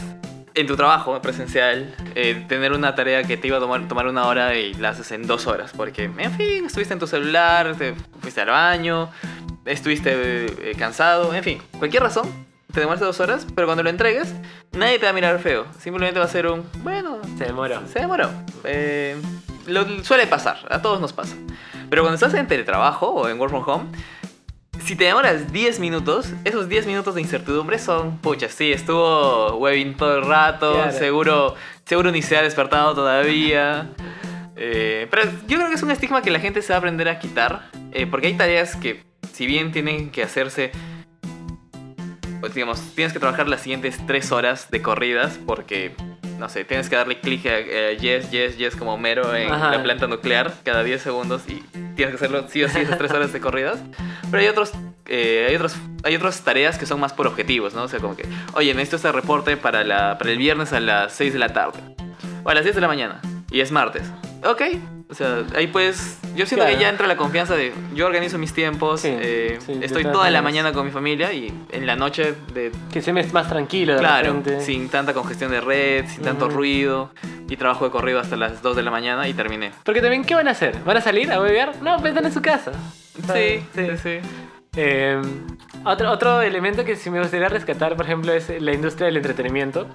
en 0.54 0.66
tu 0.66 0.76
trabajo 0.76 1.20
presencial, 1.22 1.94
eh, 2.14 2.44
tener 2.46 2.72
una 2.72 2.94
tarea 2.94 3.22
que 3.22 3.38
te 3.38 3.46
iba 3.48 3.56
a 3.56 3.60
tomar, 3.60 3.88
tomar 3.88 4.06
una 4.06 4.26
hora 4.26 4.54
y 4.54 4.74
la 4.74 4.90
haces 4.90 5.10
en 5.12 5.26
dos 5.26 5.46
horas. 5.46 5.72
Porque, 5.74 6.04
en 6.04 6.32
fin, 6.32 6.66
estuviste 6.66 6.92
en 6.92 7.00
tu 7.00 7.06
celular, 7.06 7.74
te 7.78 7.94
fuiste 8.20 8.42
al 8.42 8.48
baño, 8.50 9.08
estuviste 9.64 10.12
eh, 10.14 10.74
cansado, 10.78 11.32
en 11.34 11.42
fin, 11.42 11.62
cualquier 11.78 12.02
razón, 12.02 12.30
te 12.70 12.80
demoraste 12.80 13.04
dos 13.06 13.20
horas, 13.20 13.46
pero 13.54 13.66
cuando 13.66 13.82
lo 13.82 13.88
entregues, 13.90 14.34
nadie 14.72 14.98
te 14.98 15.04
va 15.06 15.10
a 15.10 15.14
mirar 15.14 15.38
feo. 15.38 15.66
Simplemente 15.78 16.18
va 16.18 16.26
a 16.26 16.28
ser 16.28 16.46
un, 16.46 16.64
bueno, 16.82 17.20
Se 17.38 17.44
demoró. 17.44 17.80
se 17.90 18.00
demoró. 18.00 18.30
Eh, 18.64 19.16
lo, 19.66 20.04
suele 20.04 20.26
pasar, 20.26 20.58
a 20.70 20.82
todos 20.82 21.00
nos 21.00 21.12
pasa. 21.12 21.36
Pero 21.90 22.02
cuando 22.02 22.14
estás 22.14 22.34
en 22.34 22.46
teletrabajo 22.46 23.08
o 23.08 23.28
en 23.28 23.38
work 23.38 23.50
from 23.50 23.64
home, 23.66 23.84
si 24.84 24.96
te 24.96 25.04
demoras 25.04 25.52
10 25.52 25.78
minutos, 25.80 26.32
esos 26.44 26.68
10 26.68 26.86
minutos 26.86 27.14
de 27.14 27.20
incertidumbre 27.20 27.78
son, 27.78 28.18
pucha, 28.18 28.48
sí, 28.48 28.72
estuvo 28.72 29.56
webbing 29.56 29.96
todo 29.96 30.16
el 30.18 30.24
rato, 30.24 30.72
Claro. 30.72 30.92
seguro, 30.92 31.54
seguro 31.84 32.10
ni 32.10 32.22
se 32.22 32.36
ha 32.36 32.42
despertado 32.42 32.94
todavía. 32.94 33.90
Eh, 34.56 35.06
pero 35.10 35.24
yo 35.46 35.56
creo 35.56 35.68
que 35.68 35.74
es 35.74 35.82
un 35.82 35.90
estigma 35.90 36.22
que 36.22 36.30
la 36.30 36.40
gente 36.40 36.62
se 36.62 36.68
va 36.72 36.76
a 36.76 36.78
aprender 36.78 37.08
a 37.08 37.18
quitar, 37.18 37.70
eh, 37.92 38.06
porque 38.06 38.28
hay 38.28 38.34
tareas 38.34 38.76
que, 38.76 39.04
si 39.32 39.46
bien 39.46 39.72
tienen 39.72 40.10
que 40.10 40.22
hacerse, 40.22 40.72
pues 42.40 42.54
digamos, 42.54 42.80
tienes 42.94 43.12
que 43.12 43.18
trabajar 43.20 43.48
las 43.48 43.60
siguientes 43.60 43.98
3 44.06 44.32
horas 44.32 44.70
de 44.70 44.82
corridas, 44.82 45.38
porque, 45.46 45.94
no 46.38 46.48
sé, 46.48 46.64
tienes 46.64 46.88
que 46.88 46.96
darle 46.96 47.20
clic 47.20 47.46
a 47.46 47.58
eh, 47.58 47.96
yes, 47.98 48.30
yes, 48.30 48.56
yes 48.56 48.76
como 48.76 48.98
mero 48.98 49.34
en 49.34 49.50
Ajá. 49.50 49.70
la 49.70 49.82
planta 49.82 50.06
nuclear 50.06 50.52
cada 50.64 50.82
10 50.82 51.00
segundos 51.00 51.42
y 51.48 51.62
tienes 51.94 52.10
que 52.10 52.16
hacerlo 52.16 52.46
sí 52.48 52.62
o 52.64 52.68
sí 52.68 52.80
esas 52.80 52.98
3 52.98 53.10
horas 53.12 53.32
de 53.32 53.40
corridas. 53.40 53.78
Pero 54.30 54.42
hay 54.42 54.48
otros... 54.48 54.72
eh, 55.06 55.46
hay, 55.48 55.56
otros, 55.56 55.76
hay 56.04 56.16
otras 56.16 56.40
tareas 56.42 56.78
que 56.78 56.86
son 56.86 56.98
más 57.00 57.12
por 57.12 57.26
objetivos, 57.26 57.74
¿no? 57.74 57.82
O 57.84 57.88
sea, 57.88 58.00
como 58.00 58.16
que, 58.16 58.24
oye, 58.54 58.72
necesito 58.74 58.96
este 58.96 59.12
reporte 59.12 59.56
para, 59.56 59.84
la, 59.84 60.18
para 60.18 60.30
el 60.30 60.38
viernes 60.38 60.72
a 60.72 60.80
las 60.80 61.12
6 61.12 61.32
de 61.34 61.38
la 61.38 61.48
tarde. 61.50 61.78
O 62.44 62.50
a 62.50 62.54
las 62.54 62.64
10 62.64 62.74
de 62.76 62.80
la 62.80 62.88
mañana. 62.88 63.20
Y 63.50 63.60
es 63.60 63.70
martes. 63.70 64.04
Ok. 64.44 64.62
O 65.10 65.14
sea, 65.14 65.44
ahí 65.54 65.66
pues... 65.66 66.18
Yo 66.34 66.46
siento 66.46 66.64
Claro. 66.64 66.72
que 66.76 66.82
ya 66.82 66.88
entra 66.88 67.06
la 67.06 67.16
confianza 67.16 67.54
de... 67.54 67.72
Yo 67.94 68.06
organizo 68.06 68.38
mis 68.38 68.54
tiempos. 68.54 69.02
Sí, 69.02 69.08
eh, 69.10 69.58
sí, 69.64 69.78
estoy 69.82 70.04
toda 70.04 70.30
la 70.30 70.40
mañana 70.40 70.72
con 70.72 70.86
mi 70.86 70.90
familia 70.90 71.32
y 71.32 71.52
en 71.70 71.86
la 71.86 71.96
noche 71.96 72.34
de... 72.54 72.72
Que 72.90 73.02
se 73.02 73.12
me 73.12 73.20
es 73.20 73.32
más 73.32 73.48
tranquilo 73.48 73.96
Claro, 73.98 74.42
sin 74.60 74.88
tanta 74.88 75.12
congestión 75.12 75.50
de 75.50 75.60
red, 75.60 76.06
sin 76.08 76.22
tanto 76.24 76.48
ruido. 76.48 77.10
Y 77.48 77.56
trabajo 77.56 77.84
de 77.84 77.90
corrido 77.90 78.18
hasta 78.20 78.36
las 78.36 78.62
2 78.62 78.74
de 78.76 78.82
la 78.82 78.90
mañana 78.90 79.28
y 79.28 79.34
terminé. 79.34 79.72
Porque 79.84 80.00
también, 80.00 80.24
¿qué 80.24 80.34
van 80.34 80.48
a 80.48 80.52
hacer? 80.52 80.78
¿Van 80.86 80.96
a 80.96 81.02
salir 81.02 81.30
a 81.30 81.38
beber? 81.38 81.82
No, 81.82 81.96
pues 81.98 82.08
están 82.12 82.24
en 82.24 82.32
su 82.32 82.40
casa. 82.40 82.72
Sí, 83.34 83.62
sí, 83.74 83.86
sí. 84.02 84.18
Eh, 84.74 85.20
otro, 85.84 86.10
otro 86.10 86.40
elemento 86.40 86.82
que 86.86 86.96
sí 86.96 87.10
me 87.10 87.20
gustaría 87.20 87.48
rescatar, 87.50 87.94
por 87.94 88.06
ejemplo, 88.06 88.32
es 88.32 88.48
la 88.62 88.72
industria 88.72 89.06
del 89.08 89.18
entretenimiento. 89.18 89.86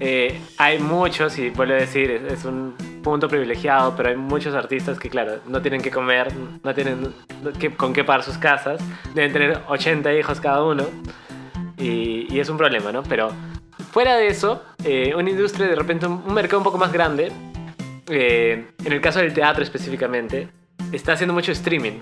Eh, 0.00 0.40
hay 0.58 0.78
muchos, 0.78 1.38
y 1.38 1.50
vuelvo 1.50 1.74
a 1.74 1.78
decir, 1.78 2.10
es, 2.10 2.22
es 2.32 2.44
un 2.44 2.74
punto 3.02 3.28
privilegiado, 3.28 3.94
pero 3.96 4.10
hay 4.10 4.16
muchos 4.16 4.54
artistas 4.54 4.98
que, 4.98 5.10
claro, 5.10 5.40
no 5.46 5.60
tienen 5.60 5.80
que 5.80 5.90
comer, 5.90 6.28
no 6.62 6.74
tienen 6.74 7.12
que- 7.58 7.70
con 7.70 7.92
qué 7.92 8.04
pagar 8.04 8.22
sus 8.22 8.38
casas, 8.38 8.80
deben 9.14 9.32
tener 9.32 9.60
80 9.68 10.12
hijos 10.14 10.40
cada 10.40 10.62
uno, 10.62 10.84
y, 11.76 12.26
y 12.32 12.40
es 12.40 12.48
un 12.48 12.56
problema, 12.56 12.92
¿no? 12.92 13.02
Pero 13.02 13.30
fuera 13.92 14.16
de 14.16 14.28
eso, 14.28 14.62
eh, 14.84 15.14
una 15.16 15.30
industria, 15.30 15.66
de 15.66 15.74
repente, 15.74 16.06
un, 16.06 16.22
un 16.26 16.34
mercado 16.34 16.58
un 16.58 16.64
poco 16.64 16.78
más 16.78 16.92
grande, 16.92 17.32
eh, 18.08 18.66
en 18.84 18.92
el 18.92 19.00
caso 19.00 19.18
del 19.20 19.32
teatro 19.32 19.62
específicamente, 19.62 20.48
está 20.92 21.12
haciendo 21.12 21.34
mucho 21.34 21.52
streaming. 21.52 22.00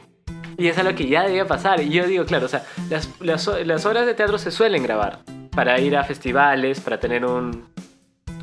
Y 0.58 0.68
es 0.68 0.78
algo 0.78 0.94
que 0.94 1.06
ya 1.06 1.24
debía 1.24 1.46
pasar. 1.46 1.80
Y 1.82 1.90
yo 1.90 2.06
digo, 2.06 2.24
claro, 2.24 2.46
o 2.46 2.48
sea, 2.48 2.62
las, 2.88 3.10
las, 3.20 3.46
las 3.66 3.84
obras 3.84 4.06
de 4.06 4.14
teatro 4.14 4.38
se 4.38 4.50
suelen 4.50 4.82
grabar 4.82 5.18
para 5.54 5.78
ir 5.80 5.96
a 5.96 6.04
festivales, 6.04 6.80
para 6.80 6.98
tener 6.98 7.26
un, 7.26 7.66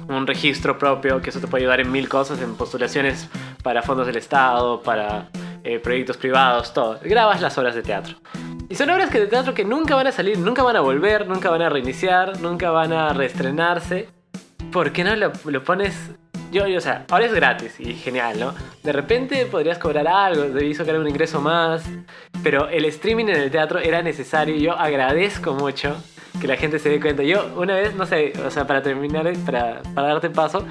un 0.07 0.27
registro 0.27 0.77
propio, 0.77 1.21
que 1.21 1.29
eso 1.29 1.39
te 1.39 1.47
puede 1.47 1.63
ayudar 1.63 1.79
en 1.79 1.91
mil 1.91 2.09
cosas, 2.09 2.41
en 2.41 2.55
postulaciones 2.55 3.29
para 3.61 3.81
fondos 3.81 4.07
del 4.07 4.17
Estado, 4.17 4.81
para 4.81 5.29
eh, 5.63 5.79
proyectos 5.79 6.17
privados, 6.17 6.73
todo. 6.73 6.99
Grabas 7.03 7.41
las 7.41 7.57
obras 7.57 7.75
de 7.75 7.81
teatro. 7.81 8.15
Y 8.69 8.75
son 8.75 8.89
obras 8.89 9.09
que 9.09 9.19
de 9.19 9.27
teatro 9.27 9.53
que 9.53 9.65
nunca 9.65 9.95
van 9.95 10.07
a 10.07 10.11
salir, 10.11 10.37
nunca 10.37 10.63
van 10.63 10.75
a 10.75 10.81
volver, 10.81 11.27
nunca 11.27 11.49
van 11.49 11.61
a 11.61 11.69
reiniciar, 11.69 12.39
nunca 12.39 12.71
van 12.71 12.91
a 12.91 13.13
reestrenarse. 13.13 14.09
¿Por 14.71 14.91
qué 14.91 15.03
no 15.03 15.15
lo, 15.15 15.63
pones? 15.63 16.11
Yo, 16.51 16.67
yo, 16.67 16.77
o 16.77 16.81
sea, 16.81 17.05
ahora 17.09 17.25
es 17.25 17.33
gratis 17.33 17.79
y 17.79 17.93
genial, 17.93 18.39
¿no? 18.39 18.53
De 18.83 18.91
repente 18.91 19.45
podrías 19.45 19.77
cobrar 19.77 20.07
algo, 20.07 20.43
debí 20.43 20.73
sacar 20.73 20.97
un 20.97 21.07
ingreso 21.07 21.41
más, 21.41 21.83
pero 22.43 22.67
el 22.69 22.85
streaming 22.85 23.25
en 23.25 23.41
el 23.41 23.51
teatro 23.51 23.79
era 23.79 24.01
necesario 24.01 24.55
y 24.55 24.61
yo 24.61 24.73
agradezco 24.73 25.53
mucho 25.53 25.95
que 26.39 26.47
la 26.47 26.57
gente 26.57 26.79
se 26.79 26.89
dé 26.89 26.99
cuenta. 26.99 27.23
Yo 27.23 27.51
una 27.55 27.75
vez, 27.75 27.95
no 27.95 28.05
sé, 28.05 28.33
o 28.45 28.49
sea, 28.51 28.65
para 28.67 28.81
terminar, 28.81 29.31
para, 29.45 29.81
para 29.93 30.07
darte 30.09 30.29
paso, 30.29 30.65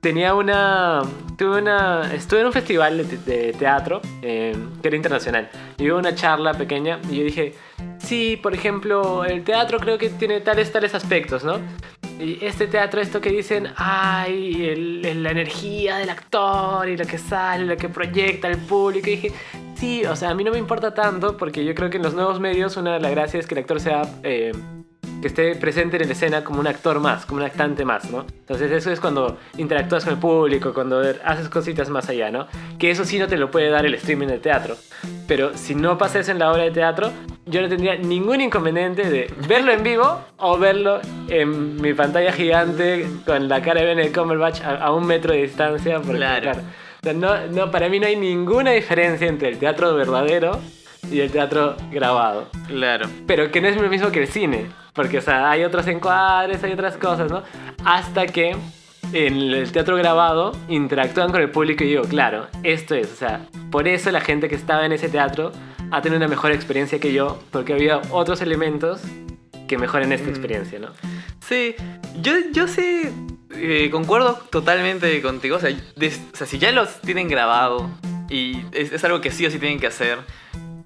tenía 0.00 0.34
una, 0.34 1.02
tuve 1.38 1.60
una, 1.60 2.12
estuve 2.14 2.40
en 2.40 2.46
un 2.46 2.52
festival 2.52 2.96
de, 3.08 3.16
de 3.18 3.52
teatro 3.52 4.00
eh, 4.22 4.56
que 4.80 4.88
era 4.88 4.96
internacional. 4.96 5.48
Y 5.78 5.90
hubo 5.90 5.98
una 5.98 6.14
charla 6.14 6.54
pequeña 6.54 6.98
y 7.10 7.16
yo 7.18 7.24
dije, 7.24 7.54
sí, 7.98 8.38
por 8.42 8.54
ejemplo, 8.54 9.24
el 9.24 9.44
teatro 9.44 9.78
creo 9.78 9.98
que 9.98 10.08
tiene 10.10 10.40
tales, 10.40 10.72
tales 10.72 10.94
aspectos, 10.94 11.44
¿no? 11.44 11.58
Y 12.18 12.38
este 12.44 12.66
teatro, 12.68 13.00
esto 13.00 13.20
que 13.20 13.30
dicen, 13.30 13.68
ay, 13.76 14.66
el- 14.68 15.04
el- 15.04 15.22
la 15.24 15.30
energía 15.30 15.96
del 15.96 16.10
actor 16.10 16.88
y 16.88 16.96
lo 16.96 17.04
que 17.04 17.18
sale, 17.18 17.64
lo 17.64 17.76
que 17.76 17.88
proyecta 17.88 18.46
el 18.48 18.58
público. 18.58 19.08
Y 19.08 19.16
dije, 19.16 19.32
sí, 19.74 20.04
o 20.04 20.14
sea, 20.14 20.30
a 20.30 20.34
mí 20.34 20.44
no 20.44 20.52
me 20.52 20.58
importa 20.58 20.94
tanto 20.94 21.36
porque 21.36 21.64
yo 21.64 21.74
creo 21.74 21.90
que 21.90 21.96
en 21.96 22.04
los 22.04 22.14
nuevos 22.14 22.38
medios 22.38 22.76
una 22.76 22.94
de 22.94 23.00
las 23.00 23.10
gracias 23.10 23.40
es 23.40 23.46
que 23.48 23.54
el 23.54 23.60
actor 23.60 23.80
sea, 23.80 24.02
eh, 24.22 24.52
que 25.22 25.28
esté 25.28 25.54
presente 25.56 25.96
en 25.96 26.06
la 26.06 26.12
escena 26.12 26.44
como 26.44 26.60
un 26.60 26.66
actor 26.66 27.00
más, 27.00 27.24
como 27.24 27.40
un 27.40 27.46
actante 27.46 27.86
más, 27.86 28.10
¿no? 28.10 28.26
Entonces 28.40 28.70
eso 28.70 28.90
es 28.90 29.00
cuando 29.00 29.38
interactúas 29.56 30.04
con 30.04 30.12
el 30.14 30.18
público, 30.20 30.74
cuando 30.74 31.00
haces 31.24 31.48
cositas 31.48 31.88
más 31.88 32.10
allá, 32.10 32.30
¿no? 32.30 32.46
Que 32.78 32.90
eso 32.90 33.04
sí 33.06 33.18
no 33.18 33.26
te 33.28 33.38
lo 33.38 33.50
puede 33.50 33.70
dar 33.70 33.86
el 33.86 33.94
streaming 33.94 34.26
del 34.26 34.40
teatro. 34.40 34.76
Pero 35.26 35.56
si 35.56 35.74
no 35.74 35.96
pasa 35.96 36.18
eso 36.18 36.32
en 36.32 36.38
la 36.40 36.50
obra 36.52 36.64
de 36.64 36.72
teatro, 36.72 37.10
yo 37.46 37.62
no 37.62 37.68
tendría 37.68 37.96
ningún 37.96 38.40
inconveniente 38.42 39.08
de 39.08 39.32
verlo 39.48 39.72
en 39.72 39.82
vivo 39.82 40.20
o 40.36 40.58
verlo 40.58 41.00
en 41.28 41.80
mi 41.80 41.94
pantalla 41.94 42.32
gigante 42.32 43.06
con 43.24 43.48
la 43.48 43.62
cara 43.62 43.80
de 43.80 43.86
Benedict 43.86 44.16
Cumberbatch 44.18 44.60
a, 44.62 44.76
a 44.76 44.92
un 44.92 45.06
metro 45.06 45.32
de 45.32 45.42
distancia. 45.42 46.00
Porque, 46.00 46.16
Claro. 46.16 46.42
claro, 46.42 46.60
o 46.60 47.04
sea, 47.04 47.12
no, 47.14 47.46
no, 47.48 47.70
para 47.70 47.88
mí 47.88 47.98
no 47.98 48.06
hay 48.06 48.16
ninguna 48.16 48.72
diferencia 48.72 49.26
entre 49.26 49.48
el 49.48 49.58
teatro 49.58 49.94
verdadero 49.94 50.60
y 51.10 51.20
el 51.20 51.30
teatro 51.30 51.76
grabado. 51.90 52.48
Claro. 52.68 53.08
Pero 53.26 53.50
que 53.50 53.60
no 53.60 53.68
es 53.68 53.76
lo 53.76 53.88
mismo 53.88 54.10
que 54.10 54.20
el 54.20 54.28
cine. 54.28 54.66
Porque, 54.92 55.18
o 55.18 55.22
sea, 55.22 55.50
hay 55.50 55.64
otros 55.64 55.86
encuadres, 55.86 56.62
hay 56.64 56.72
otras 56.72 56.96
cosas, 56.96 57.30
¿no? 57.30 57.42
Hasta 57.84 58.26
que 58.26 58.56
en 59.12 59.36
el 59.52 59.72
teatro 59.72 59.96
grabado 59.96 60.52
interactúan 60.68 61.30
con 61.32 61.40
el 61.40 61.50
público 61.50 61.82
y 61.84 61.88
digo, 61.88 62.02
claro, 62.04 62.46
esto 62.62 62.94
es, 62.94 63.10
o 63.12 63.16
sea, 63.16 63.46
por 63.70 63.88
eso 63.88 64.10
la 64.10 64.20
gente 64.20 64.48
que 64.48 64.54
estaba 64.54 64.86
en 64.86 64.92
ese 64.92 65.08
teatro 65.08 65.52
ha 65.90 66.00
tenido 66.02 66.18
una 66.18 66.28
mejor 66.28 66.52
experiencia 66.52 66.98
que 67.00 67.12
yo, 67.12 67.38
porque 67.50 67.72
había 67.74 68.00
otros 68.10 68.40
elementos 68.42 69.00
que 69.68 69.76
mejoran 69.78 70.12
esta 70.12 70.26
Mm. 70.26 70.30
experiencia, 70.30 70.78
¿no? 70.78 70.88
Sí, 71.40 71.74
yo, 72.20 72.32
yo 72.52 72.68
sí 72.68 73.02
eh, 73.54 73.88
concuerdo 73.90 74.34
totalmente 74.50 75.20
contigo. 75.20 75.56
O 75.56 75.60
sea, 75.60 75.70
des- 75.96 76.20
o 76.32 76.36
sea, 76.36 76.46
si 76.46 76.58
ya 76.58 76.72
los 76.72 77.00
tienen 77.02 77.28
grabado 77.28 77.90
y 78.30 78.62
es, 78.72 78.92
es 78.92 79.04
algo 79.04 79.20
que 79.20 79.30
sí 79.30 79.44
o 79.46 79.50
sí 79.50 79.58
tienen 79.58 79.78
que 79.78 79.86
hacer, 79.88 80.18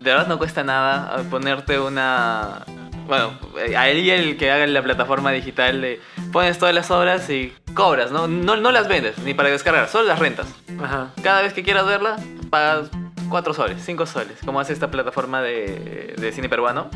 de 0.00 0.10
verdad 0.10 0.26
no 0.26 0.38
cuesta 0.38 0.64
nada 0.64 1.20
eh, 1.20 1.24
ponerte 1.30 1.78
una... 1.78 2.64
Bueno, 3.06 3.38
eh, 3.64 3.76
a 3.76 3.88
él 3.88 3.98
y 3.98 4.10
el 4.10 4.36
que 4.36 4.50
haga 4.50 4.66
la 4.66 4.82
plataforma 4.82 5.30
digital, 5.32 5.80
de, 5.80 6.00
pones 6.32 6.58
todas 6.58 6.74
las 6.74 6.90
obras 6.90 7.28
y 7.30 7.52
cobras, 7.74 8.10
¿no? 8.10 8.26
¿no? 8.26 8.56
No 8.56 8.72
las 8.72 8.88
vendes 8.88 9.16
ni 9.18 9.32
para 9.34 9.48
descargar, 9.50 9.88
solo 9.88 10.08
las 10.08 10.18
rentas. 10.18 10.46
Ajá. 10.82 11.10
Cada 11.22 11.42
vez 11.42 11.52
que 11.52 11.62
quieras 11.62 11.86
verla, 11.86 12.16
pagas 12.50 12.88
4 13.28 13.54
soles, 13.54 13.82
5 13.84 14.06
soles, 14.06 14.38
como 14.44 14.58
hace 14.60 14.72
esta 14.72 14.90
plataforma 14.90 15.40
de, 15.42 16.14
de 16.18 16.32
cine 16.32 16.48
peruano. 16.48 16.90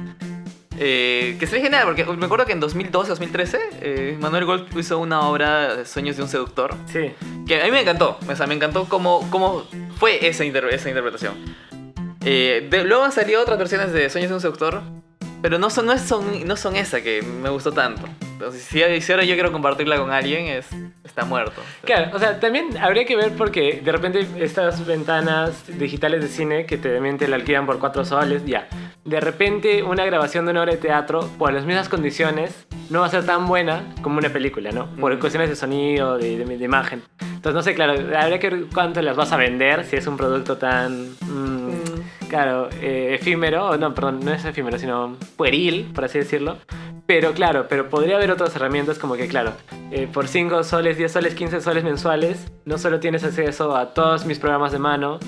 Eh, 0.82 1.36
que 1.38 1.46
sería 1.46 1.64
genial, 1.64 1.84
porque 1.84 2.04
me 2.06 2.24
acuerdo 2.24 2.46
que 2.46 2.52
en 2.52 2.60
2012, 2.60 3.10
2013, 3.10 3.58
eh, 3.82 4.16
Manuel 4.18 4.46
Gold 4.46 4.78
hizo 4.78 4.98
una 4.98 5.20
obra, 5.28 5.84
Sueños 5.84 6.16
de 6.16 6.22
un 6.22 6.28
seductor, 6.28 6.74
Sí. 6.86 7.12
que 7.46 7.60
a 7.60 7.64
mí 7.66 7.70
me 7.70 7.80
encantó. 7.82 8.18
O 8.26 8.34
sea, 8.34 8.46
me 8.46 8.54
encantó 8.54 8.86
cómo, 8.88 9.28
cómo 9.30 9.64
fue 9.98 10.26
esa, 10.26 10.44
inter- 10.44 10.68
esa 10.72 10.88
interpretación. 10.88 11.34
Eh, 12.24 12.66
de- 12.70 12.84
luego 12.84 13.04
han 13.04 13.12
salido 13.12 13.42
otras 13.42 13.58
versiones 13.58 13.92
de 13.92 14.08
Sueños 14.08 14.30
de 14.30 14.34
un 14.36 14.40
seductor, 14.40 14.82
pero 15.42 15.58
no 15.58 15.70
son, 15.70 15.86
no 15.86 15.96
son, 15.98 16.46
no 16.46 16.56
son 16.56 16.76
esa 16.76 17.00
que 17.02 17.22
me 17.22 17.48
gustó 17.50 17.72
tanto. 17.72 18.02
Entonces, 18.32 18.62
si, 18.62 18.80
si 19.00 19.12
ahora 19.12 19.24
yo 19.24 19.34
quiero 19.34 19.52
compartirla 19.52 19.98
con 19.98 20.10
alguien, 20.10 20.46
es, 20.46 20.66
está 21.04 21.24
muerto. 21.24 21.60
Claro, 21.84 22.10
o 22.14 22.18
sea, 22.18 22.40
también 22.40 22.76
habría 22.78 23.04
que 23.04 23.14
ver 23.16 23.32
porque 23.36 23.80
de 23.84 23.92
repente 23.92 24.26
estas 24.38 24.86
ventanas 24.86 25.64
digitales 25.78 26.22
de 26.22 26.28
cine 26.28 26.64
que 26.66 26.78
te, 26.78 26.94
también 26.94 27.18
te 27.18 27.28
la 27.28 27.36
alquilan 27.36 27.66
por 27.66 27.78
cuatro 27.78 28.04
soles, 28.04 28.44
ya. 28.46 28.66
De 29.04 29.20
repente 29.20 29.82
una 29.82 30.04
grabación 30.04 30.44
de 30.46 30.52
una 30.52 30.62
obra 30.62 30.72
de 30.72 30.78
teatro 30.78 31.28
por 31.38 31.52
las 31.52 31.64
mismas 31.64 31.88
condiciones 31.88 32.66
no 32.90 33.00
va 33.00 33.06
a 33.06 33.10
ser 33.10 33.24
tan 33.26 33.46
buena 33.46 33.82
como 34.02 34.18
una 34.18 34.28
película, 34.30 34.72
¿no? 34.72 34.86
Por 34.96 35.18
cuestiones 35.18 35.48
de 35.50 35.56
sonido, 35.56 36.16
de, 36.18 36.38
de- 36.38 36.56
de 36.58 36.64
imagen. 36.64 37.02
Entonces, 37.20 37.54
no 37.54 37.62
sé, 37.62 37.74
claro, 37.74 37.92
habría 38.18 38.38
que 38.38 38.50
ver 38.50 38.64
cuánto 38.72 39.00
las 39.00 39.16
vas 39.16 39.32
a 39.32 39.36
vender 39.36 39.84
si 39.86 39.96
es 39.96 40.06
un 40.06 40.16
producto 40.16 40.56
tan... 40.58 41.10
mm, 41.20 41.59
claro, 42.30 42.70
eh, 42.80 43.18
efímero, 43.20 43.76
no, 43.76 43.94
perdón, 43.94 44.20
no 44.24 44.32
es 44.32 44.44
efímero, 44.46 44.78
sino 44.78 45.16
pueril, 45.36 45.90
por 45.94 46.04
así 46.06 46.18
decirlo. 46.18 46.56
Pero 47.06 47.32
claro, 47.34 47.66
pero 47.68 47.90
podría 47.90 48.16
haber 48.16 48.30
otras 48.30 48.54
herramientas 48.56 48.98
como 48.98 49.16
que, 49.16 49.26
claro, 49.28 49.52
eh, 49.90 50.08
por 50.10 50.28
5 50.28 50.62
soles, 50.62 50.96
10 50.96 51.10
soles, 51.12 51.34
15 51.34 51.60
soles 51.60 51.82
mensuales, 51.84 52.50
no 52.64 52.78
solo 52.78 53.00
tienes 53.00 53.24
acceso 53.24 53.76
a 53.76 53.92
todos 53.92 54.24
mis 54.26 54.38
programas 54.38 54.70
de 54.72 54.78
mano, 54.78 55.18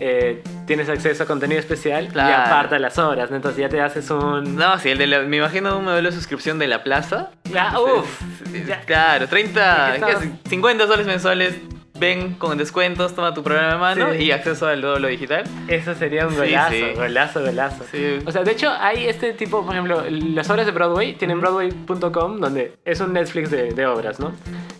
eh, 0.00 0.42
tienes 0.66 0.88
acceso 0.88 1.24
a 1.24 1.26
contenido 1.26 1.58
especial 1.60 2.04
y 2.04 2.08
Claro. 2.08 2.44
aparte 2.46 2.78
las 2.78 2.98
horas, 2.98 3.30
¿no? 3.30 3.36
Entonces 3.36 3.60
ya 3.60 3.68
te 3.68 3.80
haces 3.80 4.08
un... 4.10 4.54
No, 4.56 4.78
sí, 4.78 4.90
el 4.90 4.98
de 4.98 5.06
la- 5.08 5.20
me 5.22 5.36
imagino 5.38 5.76
un 5.78 5.84
modelo 5.84 6.08
de 6.10 6.14
suscripción 6.16 6.58
de 6.58 6.68
la 6.68 6.82
plaza. 6.84 7.30
Ah, 7.56 7.80
uf, 7.80 8.20
ya. 8.66 8.80
Claro, 8.82 9.26
30, 9.28 9.86
¿Qué 9.94 10.00
¿qué 10.04 10.10
estamos? 10.12 10.22
es? 10.44 10.50
50 10.50 10.86
soles 10.86 11.06
mensuales. 11.06 11.54
Ven 11.98 12.34
con 12.34 12.58
descuentos, 12.58 13.14
toma 13.14 13.32
tu 13.34 13.42
programa 13.44 13.70
de 13.94 14.00
mano 14.00 14.12
Sí. 14.14 14.24
y 14.24 14.30
acceso 14.32 14.66
al 14.66 14.80
lo 14.80 15.06
digital. 15.06 15.44
Eso 15.68 15.94
sería 15.94 16.26
un 16.26 16.32
Sí, 16.32 16.38
golazo, 16.38 16.72
sí. 16.74 16.84
golazo, 16.96 17.40
golazo. 17.44 17.84
Sí. 17.90 18.18
O 18.26 18.32
sea, 18.32 18.42
de 18.42 18.50
hecho, 18.50 18.68
hay 18.70 19.06
este 19.06 19.32
tipo, 19.32 19.64
por 19.64 19.72
ejemplo, 19.74 20.02
las 20.10 20.50
obras 20.50 20.66
de 20.66 20.72
Broadway 20.72 21.14
tienen 21.14 21.40
Broadway.com, 21.40 22.40
donde 22.40 22.72
es 22.84 23.00
un 23.00 23.12
Netflix 23.12 23.50
de, 23.50 23.72
de 23.72 23.86
obras, 23.86 24.18
¿no? 24.18 24.32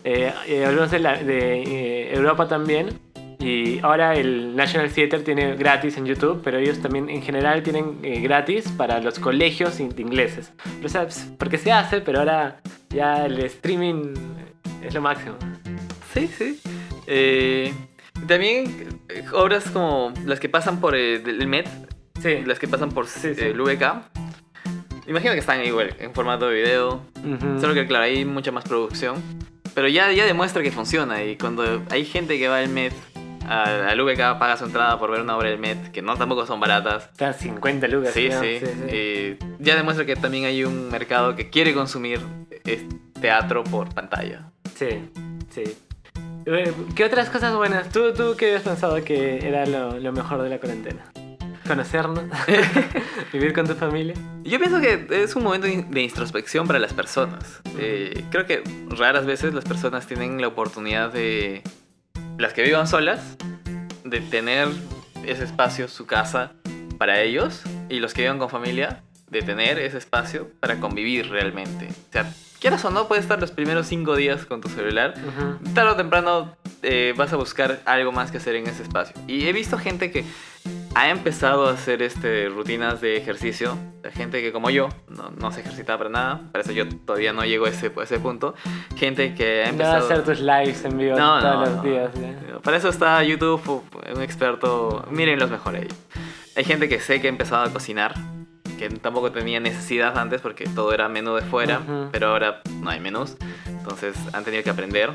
Eh, 0.02 0.32
eh, 0.48 0.64
algunos 0.66 0.90
de, 0.90 0.98
la- 0.98 1.16
de, 1.22 1.62
eh, 1.62 2.14
Europa 2.14 2.48
también. 2.48 2.98
Y 3.38 3.78
ahora 3.80 4.14
el 4.14 4.56
National 4.56 4.90
Theatre 4.90 5.20
tiene 5.20 5.54
gratis 5.54 5.96
en 5.98 6.06
YouTube, 6.06 6.40
pero 6.42 6.58
ellos 6.58 6.80
también 6.80 7.08
en 7.10 7.22
general 7.22 7.62
tienen 7.62 7.98
eh, 8.02 8.20
gratis 8.20 8.68
para 8.76 9.00
los 9.00 9.18
colegios 9.20 9.78
in- 9.78 9.94
ingleses. 9.98 10.52
O 10.84 10.88
sea, 10.88 11.02
pues, 11.02 11.30
porque 11.38 11.58
se 11.58 11.70
hace, 11.70 12.00
pero 12.00 12.20
ahora 12.20 12.56
ya 12.90 13.24
el 13.26 13.38
streaming 13.44 14.14
es 14.82 14.94
lo 14.94 15.00
máximo. 15.02 15.36
Sí, 16.12 16.26
sí. 16.28 16.60
Eh, 17.06 17.72
también 18.26 19.00
eh, 19.08 19.24
obras 19.32 19.64
como 19.70 20.12
las 20.24 20.40
que 20.40 20.48
pasan 20.48 20.80
por 20.80 20.94
eh, 20.96 21.16
el 21.16 21.46
MET, 21.46 21.68
Sí. 22.22 22.42
las 22.46 22.58
que 22.58 22.68
pasan 22.68 22.90
por 22.90 23.06
Sí, 23.06 23.28
eh, 23.28 23.34
sí. 23.34 23.44
el 23.44 23.60
VK. 23.60 24.02
Imagino 25.06 25.32
que 25.34 25.40
están 25.40 25.62
igual, 25.64 25.94
en 25.98 26.14
formato 26.14 26.48
de 26.48 26.62
video. 26.62 27.02
Ujú. 27.22 27.60
Solo 27.60 27.74
que 27.74 27.86
claro, 27.86 28.04
hay 28.04 28.24
mucha 28.24 28.50
más 28.52 28.64
producción. 28.64 29.22
Pero 29.74 29.88
ya, 29.88 30.10
ya 30.12 30.24
demuestra 30.24 30.62
que 30.62 30.70
funciona. 30.70 31.22
Y 31.24 31.36
cuando 31.36 31.82
hay 31.90 32.04
gente 32.04 32.38
que 32.38 32.48
va 32.48 32.58
al 32.58 32.68
Met, 32.70 32.94
al, 33.46 34.00
VK, 34.00 34.38
paga 34.38 34.56
su 34.56 34.64
entrada 34.64 34.98
por 34.98 35.10
ver 35.10 35.20
una 35.20 35.36
obra 35.36 35.50
del 35.50 35.58
Met, 35.58 35.90
que 35.90 36.00
no 36.00 36.16
tampoco 36.16 36.46
son 36.46 36.60
baratas. 36.60 37.10
Está 37.10 37.32
50 37.34 37.88
lucas. 37.88 38.14
Sí, 38.14 38.28
creo. 38.28 38.40
sí. 38.40 38.60
eh, 38.88 39.38
ya 39.58 39.76
demuestra 39.76 40.06
que 40.06 40.16
también 40.16 40.44
hay 40.46 40.64
un 40.64 40.88
mercado 40.90 41.34
que 41.36 41.50
quiere 41.50 41.74
consumir 41.74 42.20
eh, 42.64 42.88
teatro 43.20 43.64
por 43.64 43.92
pantalla. 43.92 44.50
Sí, 44.76 45.10
sí. 45.50 45.64
Eh, 46.46 46.72
¿Qué 46.94 47.04
otras 47.04 47.30
cosas 47.30 47.56
buenas? 47.56 47.88
¿Tú, 47.90 48.12
tú 48.12 48.34
qué 48.36 48.46
habías 48.46 48.62
pensado 48.62 49.02
que 49.02 49.46
era 49.46 49.64
lo, 49.66 49.98
lo 49.98 50.12
mejor 50.12 50.42
de 50.42 50.50
la 50.50 50.58
cuarentena? 50.58 51.04
¿Conocernos? 51.66 52.24
¿Vivir 53.32 53.54
con 53.54 53.66
tu 53.66 53.74
familia? 53.74 54.14
Yo 54.42 54.58
pienso 54.58 54.80
que 54.80 55.06
es 55.10 55.34
un 55.36 55.42
momento 55.42 55.66
de 55.66 56.02
introspección 56.02 56.66
para 56.66 56.78
las 56.78 56.92
personas. 56.92 57.62
Eh, 57.78 58.24
creo 58.30 58.46
que 58.46 58.62
raras 58.88 59.24
veces 59.24 59.54
las 59.54 59.64
personas 59.64 60.06
tienen 60.06 60.40
la 60.40 60.48
oportunidad 60.48 61.10
de, 61.10 61.62
las 62.38 62.52
que 62.52 62.62
vivan 62.62 62.86
solas, 62.86 63.36
de 64.04 64.20
tener 64.20 64.68
ese 65.24 65.44
espacio, 65.44 65.88
su 65.88 66.06
casa, 66.06 66.52
para 66.98 67.22
ellos, 67.22 67.62
y 67.88 68.00
los 68.00 68.12
que 68.12 68.22
vivan 68.22 68.38
con 68.38 68.50
familia, 68.50 69.02
de 69.30 69.40
tener 69.40 69.78
ese 69.78 69.98
espacio 69.98 70.50
para 70.60 70.78
convivir 70.78 71.30
realmente. 71.30 71.88
O 71.88 72.12
sea, 72.12 72.30
quieras 72.64 72.82
o 72.86 72.90
no, 72.90 73.08
puedes 73.08 73.24
estar 73.26 73.38
los 73.38 73.50
primeros 73.50 73.86
cinco 73.86 74.16
días 74.16 74.46
con 74.46 74.62
tu 74.62 74.70
celular, 74.70 75.12
Ujú. 75.18 75.74
tarde 75.74 75.90
o 75.90 75.96
temprano 75.96 76.56
eh, 76.82 77.12
vas 77.14 77.30
a 77.30 77.36
buscar 77.36 77.80
algo 77.84 78.10
más 78.10 78.30
que 78.30 78.38
hacer 78.38 78.54
en 78.56 78.66
ese 78.66 78.82
espacio. 78.82 79.14
Y 79.26 79.46
he 79.48 79.52
visto 79.52 79.76
gente 79.76 80.10
que 80.10 80.24
ha 80.94 81.10
empezado 81.10 81.68
a 81.68 81.72
hacer 81.74 82.00
este, 82.00 82.48
rutinas 82.48 83.02
de 83.02 83.18
ejercicio. 83.18 83.76
Gente 84.14 84.40
que 84.40 84.50
como 84.50 84.70
yo 84.70 84.88
no, 85.08 85.30
no 85.38 85.52
se 85.52 85.60
ejercita 85.60 85.98
para 85.98 86.08
nada. 86.08 86.40
Por 86.52 86.60
eso 86.62 86.72
yo 86.72 86.88
todavía 86.88 87.34
no 87.34 87.42
llego 87.44 87.66
a 87.66 87.68
ese, 87.68 87.92
a 87.94 88.02
ese 88.02 88.18
punto. 88.18 88.54
Gente 88.96 89.34
que 89.34 89.64
ha 89.64 89.72
No 89.72 89.78
vas 89.78 89.86
a 89.86 89.96
empezado... 89.98 90.04
hacer 90.22 90.24
tus 90.24 90.40
lives 90.40 90.84
en 90.86 90.96
vivo 90.96 91.18
No, 91.18 91.40
todos 91.40 91.54
no, 91.54 91.60
los 91.66 91.76
no. 91.76 91.82
días. 91.82 92.10
¿ya? 92.14 92.58
Para 92.60 92.76
eso 92.78 92.88
está 92.88 93.22
YouTube, 93.24 93.82
un 94.14 94.22
experto. 94.22 95.04
Mírenlos 95.10 95.50
mejor 95.50 95.74
ahí. 95.76 95.88
Hay 96.56 96.64
gente 96.64 96.88
que 96.88 96.98
sé 97.00 97.20
que 97.20 97.26
ha 97.26 97.30
empezado 97.30 97.64
a 97.64 97.70
cocinar, 97.70 98.14
que 98.78 98.88
tampoco 98.90 99.32
tenía 99.32 99.60
necesidad 99.60 100.16
antes 100.18 100.40
porque 100.40 100.64
todo 100.66 100.92
era 100.92 101.08
menú 101.08 101.34
de 101.34 101.42
fuera, 101.42 101.78
Ujú. 101.80 102.08
pero 102.12 102.28
ahora 102.28 102.60
no 102.80 102.90
hay 102.90 103.00
menús. 103.00 103.36
Entonces 103.66 104.16
han 104.32 104.44
tenido 104.44 104.62
que 104.62 104.70
aprender. 104.70 105.10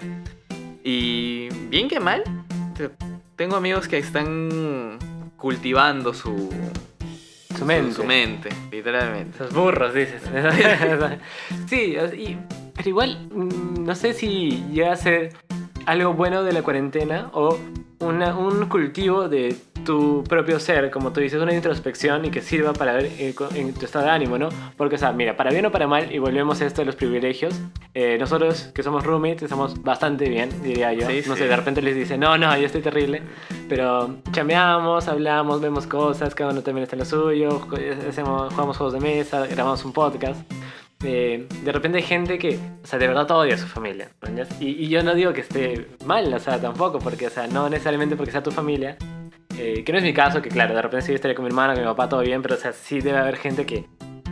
Y 0.84 1.50
bien 1.70 1.88
que 1.90 2.00
mal, 2.00 2.24
te- 2.76 2.90
tengo 3.36 3.56
amigos 3.56 3.88
que 3.88 3.98
están 3.98 4.98
cultivando 5.38 6.14
su, 6.14 6.50
Su 7.58 7.66
mente. 7.66 7.94
su 7.94 8.04
mente, 8.04 8.50
literalmente. 8.72 9.36
Esos 9.44 9.54
burros, 9.54 9.94
dices. 9.94 10.22
sí, 11.68 11.96
y- 12.18 12.38
pero 12.76 12.90
igual, 12.90 13.28
mm, 13.32 13.84
no 13.84 13.96
sé 13.96 14.14
si 14.14 14.64
llega 14.72 14.94
a 14.94 14.96
ser 14.96 15.34
algo 15.86 16.14
bueno 16.14 16.44
de 16.44 16.54
la 16.54 16.62
cuarentena 16.62 17.30
o 17.34 17.58
una- 18.00 18.38
un 18.38 18.68
cultivo 18.68 19.28
de 19.28 19.56
tu 19.90 20.24
propio 20.24 20.60
ser, 20.60 20.92
como 20.92 21.12
tú 21.12 21.20
dices, 21.20 21.42
una 21.42 21.52
introspección 21.52 22.24
y 22.24 22.30
que 22.30 22.42
sirva 22.42 22.74
para 22.74 22.94
ver 22.94 23.06
eh, 23.18 23.34
en 23.56 23.74
tu 23.74 23.86
estado 23.86 24.06
de 24.06 24.12
ánimo, 24.12 24.38
¿no? 24.38 24.50
Porque, 24.78 24.98
o 24.98 24.98
sea, 25.00 25.14
mira, 25.14 25.36
para 25.36 25.50
bien 25.50 25.66
o 25.66 25.72
para 25.72 25.88
mal, 25.88 26.14
y 26.14 26.20
volvemos 26.20 26.62
a 26.62 26.68
esto 26.68 26.84
de 26.84 26.86
los 26.86 26.96
privilegios, 26.96 27.60
eh, 27.96 28.16
nosotros 28.20 28.70
que 28.76 28.84
somos 28.84 29.04
roommates 29.04 29.42
estamos 29.42 29.82
bastante 29.82 30.30
bien, 30.30 30.52
diría 30.62 30.94
yo. 30.94 31.08
Sí, 31.08 31.24
no 31.26 31.34
sí. 31.34 31.40
sé, 31.42 31.48
de 31.48 31.56
repente 31.56 31.82
les 31.82 31.96
dice, 31.96 32.20
no, 32.20 32.38
no, 32.38 32.56
yo 32.56 32.68
estoy 32.68 32.84
terrible, 32.84 33.24
pero 33.68 34.18
chameamos, 34.32 35.08
hablamos, 35.08 35.60
vemos 35.60 35.88
cosas, 35.88 36.36
cada 36.36 36.52
uno 36.52 36.62
también 36.62 36.84
está 36.84 36.96
en 36.96 37.00
lo 37.00 37.06
suyo, 37.06 37.60
hacemos, 38.08 38.54
jugamos 38.54 38.78
juegos 38.78 38.94
de 38.94 39.00
mesa, 39.00 39.48
grabamos 39.48 39.84
un 39.86 39.92
podcast. 39.92 40.40
Eh, 41.04 41.48
de 41.64 41.72
repente 41.72 41.98
hay 41.98 42.04
gente 42.04 42.38
que, 42.38 42.60
o 42.84 42.86
sea, 42.86 43.00
de 43.00 43.08
verdad 43.08 43.32
odia 43.32 43.56
a 43.56 43.58
su 43.58 43.66
familia. 43.66 44.12
¿no? 44.22 44.44
Y, 44.60 44.86
y 44.86 44.88
yo 44.88 45.02
no 45.02 45.16
digo 45.16 45.34
que 45.34 45.42
esté 45.42 45.88
mal, 46.06 46.32
o 46.32 46.40
sea, 46.40 46.62
tampoco, 46.62 47.00
porque, 47.00 47.26
o 47.26 47.32
sea, 47.32 47.48
no 47.48 47.70
necesariamente 47.70 48.16
porque 48.16 48.32
sea 48.32 48.44
tu 48.44 48.52
familia, 48.52 48.96
eh, 49.60 49.84
que 49.84 49.92
no 49.92 49.98
es 49.98 50.04
mi 50.04 50.14
caso, 50.14 50.42
que 50.42 50.50
claro, 50.50 50.74
de 50.74 50.82
repente 50.82 51.06
sí 51.06 51.14
estaría 51.14 51.36
con 51.36 51.44
mi 51.46 51.50
hermana, 51.50 51.74
con 51.74 51.84
mi 51.84 51.88
papá, 51.90 52.08
todo 52.10 52.22
bien, 52.22 52.42
pero, 52.42 52.56
o 52.56 52.58
sea, 52.58 52.72
sí 52.74 53.02
debe 53.02 53.18
haber 53.18 53.36
gente 53.38 53.66
que 53.66 53.86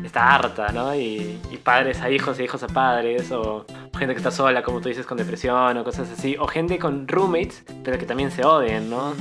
está 0.03 0.33
harta, 0.35 0.71
¿no? 0.71 0.95
Y, 0.95 1.39
y 1.51 1.57
padres 1.57 2.01
a 2.01 2.09
hijos 2.09 2.39
y 2.39 2.43
hijos 2.43 2.63
a 2.63 2.67
padres, 2.67 3.31
o, 3.31 3.65
gente 3.97 4.13
que 4.13 4.19
está 4.19 4.31
sola, 4.31 4.61
como 4.63 4.79
tú 4.79 4.89
dices, 4.89 5.05
con 5.05 5.17
depresión 5.17 5.75
o 5.77 5.83
cosas 5.83 6.09
así, 6.11 6.37
o 6.39 6.47
gente 6.47 6.77
con 6.79 7.07
roommates, 7.07 7.63
pero 7.83 7.97
que 7.97 8.05
también 8.05 8.31
se 8.31 8.45
odian, 8.45 8.89
¿no? 8.89 9.13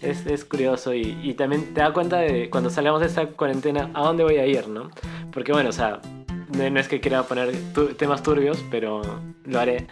Es, 0.00 0.26
es 0.26 0.44
curioso 0.44 0.94
y, 0.94 1.18
y 1.22 1.34
también 1.34 1.74
te 1.74 1.80
da 1.80 1.92
cuenta 1.92 2.16
de 2.16 2.50
cuando 2.50 2.70
salgamos 2.70 3.00
de 3.00 3.06
esta 3.06 3.26
cuarentena 3.26 3.90
a 3.94 4.02
dónde 4.02 4.24
voy 4.24 4.38
a 4.38 4.46
ir, 4.46 4.68
¿no? 4.68 4.90
Porque 5.32 5.52
bueno, 5.52 5.68
o 5.68 5.72
sea, 5.72 6.00
no 6.48 6.80
es 6.80 6.88
que 6.88 7.00
quiera 7.00 7.22
poner 7.22 7.52
tu- 7.72 7.94
temas 7.94 8.22
turbios, 8.22 8.64
pero 8.70 9.02
lo 9.44 9.60
haré. 9.60 9.86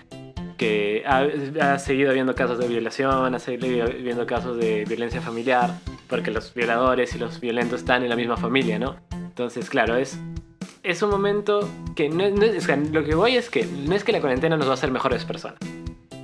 Que 0.60 1.02
ha, 1.06 1.24
ha 1.72 1.78
seguido 1.78 2.10
habiendo 2.10 2.34
casos 2.34 2.58
de 2.58 2.68
violación, 2.68 3.34
ha 3.34 3.38
seguido 3.38 3.84
habiendo 3.86 4.26
casos 4.26 4.58
de 4.58 4.84
violencia 4.84 5.22
familiar, 5.22 5.70
porque 6.06 6.30
los 6.30 6.52
violadores 6.52 7.14
y 7.14 7.18
los 7.18 7.40
violentos 7.40 7.80
están 7.80 8.02
en 8.02 8.10
la 8.10 8.16
misma 8.16 8.36
familia, 8.36 8.78
¿no? 8.78 8.96
Entonces, 9.10 9.70
claro, 9.70 9.96
es, 9.96 10.18
es 10.82 11.00
un 11.02 11.08
momento 11.08 11.66
que 11.96 12.10
no, 12.10 12.28
no 12.28 12.42
es, 12.44 12.68
lo 12.92 13.04
que 13.04 13.14
voy 13.14 13.36
es 13.36 13.48
que 13.48 13.64
no 13.64 13.94
es 13.94 14.04
que 14.04 14.12
la 14.12 14.20
cuarentena 14.20 14.58
nos 14.58 14.66
va 14.66 14.72
a 14.72 14.74
hacer 14.74 14.90
mejores 14.90 15.24
personas, 15.24 15.58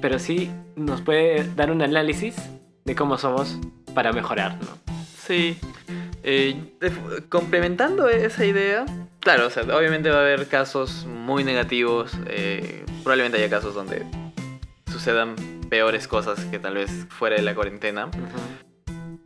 pero 0.03 0.19
sí 0.19 0.51
nos 0.75 1.01
puede 1.01 1.45
dar 1.55 1.71
un 1.71 1.81
análisis 1.81 2.37
de 2.85 2.95
cómo 2.95 3.17
somos 3.17 3.59
para 3.95 4.13
mejorar, 4.13 4.59
¿no? 4.61 4.93
Sí. 5.27 5.57
Eh, 6.25 6.57
de- 6.79 7.23
complementando 7.31 8.09
esa 8.11 8.45
idea, 8.45 8.85
claro, 9.21 9.47
o 9.47 9.51
sea, 9.51 9.63
obviamente 9.63 10.11
va 10.11 10.19
a 10.19 10.21
haber 10.21 10.47
casos 10.47 11.07
muy 11.07 11.43
negativos. 11.43 12.13
eh, 12.29 12.85
probablemente 13.03 13.39
haya 13.39 13.49
casos 13.49 13.73
donde 13.75 14.05
sucedan 15.07 15.37
peores 15.71 16.09
cosas 16.09 16.45
que 16.47 16.59
tal 16.59 16.75
vez 16.75 16.91
fuera 17.11 17.37
de 17.37 17.43
la 17.43 17.55
cuarentena. 17.55 18.11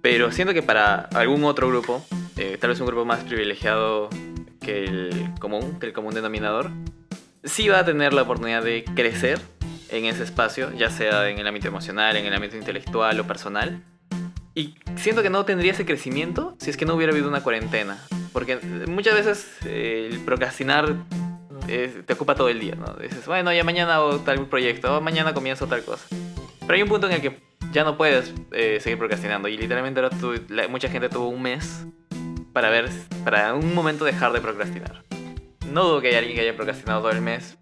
Pero 0.03 0.31
siento 0.31 0.53
que 0.53 0.63
para 0.63 1.09
algún 1.15 1.43
otro 1.45 1.69
grupo, 1.69 2.05
eh, 2.37 2.59
tal 2.61 2.69
vez 2.69 2.81
un 2.81 2.87
grupo 2.87 3.07
más 3.07 3.25
privilegiado 3.25 4.11
que 4.61 4.85
el 4.85 5.31
común, 5.41 5.81
que 5.81 5.87
el 5.87 5.95
común 5.95 6.13
denominador, 6.13 6.71
sí 7.45 7.71
va 7.71 7.79
a 7.79 7.85
tener 7.87 8.13
la 8.13 8.23
oportunidad 8.23 8.63
de 8.63 8.85
crecer 8.95 9.41
en 9.89 10.05
ese 10.05 10.23
espacio, 10.23 10.71
ya 10.75 10.91
sea 10.91 11.31
en 11.31 11.39
el 11.39 11.47
ámbito 11.47 11.69
emocional, 11.69 12.15
en 12.19 12.27
el 12.27 12.35
ámbito 12.35 12.59
intelectual 12.59 13.19
o 13.19 13.27
personal. 13.27 13.83
Y 14.55 14.75
siento 14.97 15.23
que 15.23 15.31
no 15.31 15.47
tendría 15.47 15.73
ese 15.73 15.87
crecimiento 15.87 16.57
si 16.59 16.69
es 16.69 16.77
que 16.77 16.85
no 16.85 16.95
hubiera 16.95 17.15
habido 17.15 17.27
una 17.27 17.43
cuarentena. 17.43 17.97
Porque 18.35 18.59
muchas 18.87 19.15
veces 19.15 19.51
eh, 19.65 20.11
el 20.13 20.21
procrastinar 20.21 20.95
eh, 21.71 22.03
te 22.05 22.13
ocupa 22.15 22.35
todo 22.35 22.49
el 22.49 22.59
día, 22.61 22.75
¿no? 22.75 22.95
Dices, 22.95 23.27
bueno, 23.27 23.53
ya 23.53 23.65
mañana 23.65 23.97
hago 23.97 24.19
tal 24.21 24.47
proyecto, 24.47 24.99
o 24.99 25.01
mañana 25.01 25.33
comienzo 25.35 25.67
tal 25.67 25.85
cosa. 25.85 26.05
Pero 26.61 26.75
hay 26.75 26.83
un 26.83 26.89
punto 26.89 27.07
en 27.07 27.15
el 27.15 27.21
que 27.21 27.39
ya 27.73 27.85
no 27.85 27.97
puedes 27.97 28.33
eh, 28.53 28.79
seguir 28.81 28.99
procrastinando. 28.99 29.49
Y 29.49 29.57
literalmente 29.57 30.01
ahora 30.01 30.17
tu- 30.17 30.41
la- 30.49 30.69
mucha 30.69 30.89
gente 30.89 31.09
tuvo 31.09 31.29
un 31.29 31.43
mes 31.43 31.87
para 32.53 32.71
ver, 32.71 32.89
para 33.25 33.55
un 33.55 33.75
momento 33.75 34.05
dejar 34.05 34.33
de 34.33 34.41
procrastinar. 34.41 35.03
No 35.71 35.85
dudo 35.85 36.01
que 36.01 36.09
haya 36.09 36.19
alguien 36.19 36.37
que 36.37 36.43
haya 36.43 36.57
procrastinado 36.57 37.01
todo 37.01 37.13
el 37.13 37.21
mes. 37.21 37.57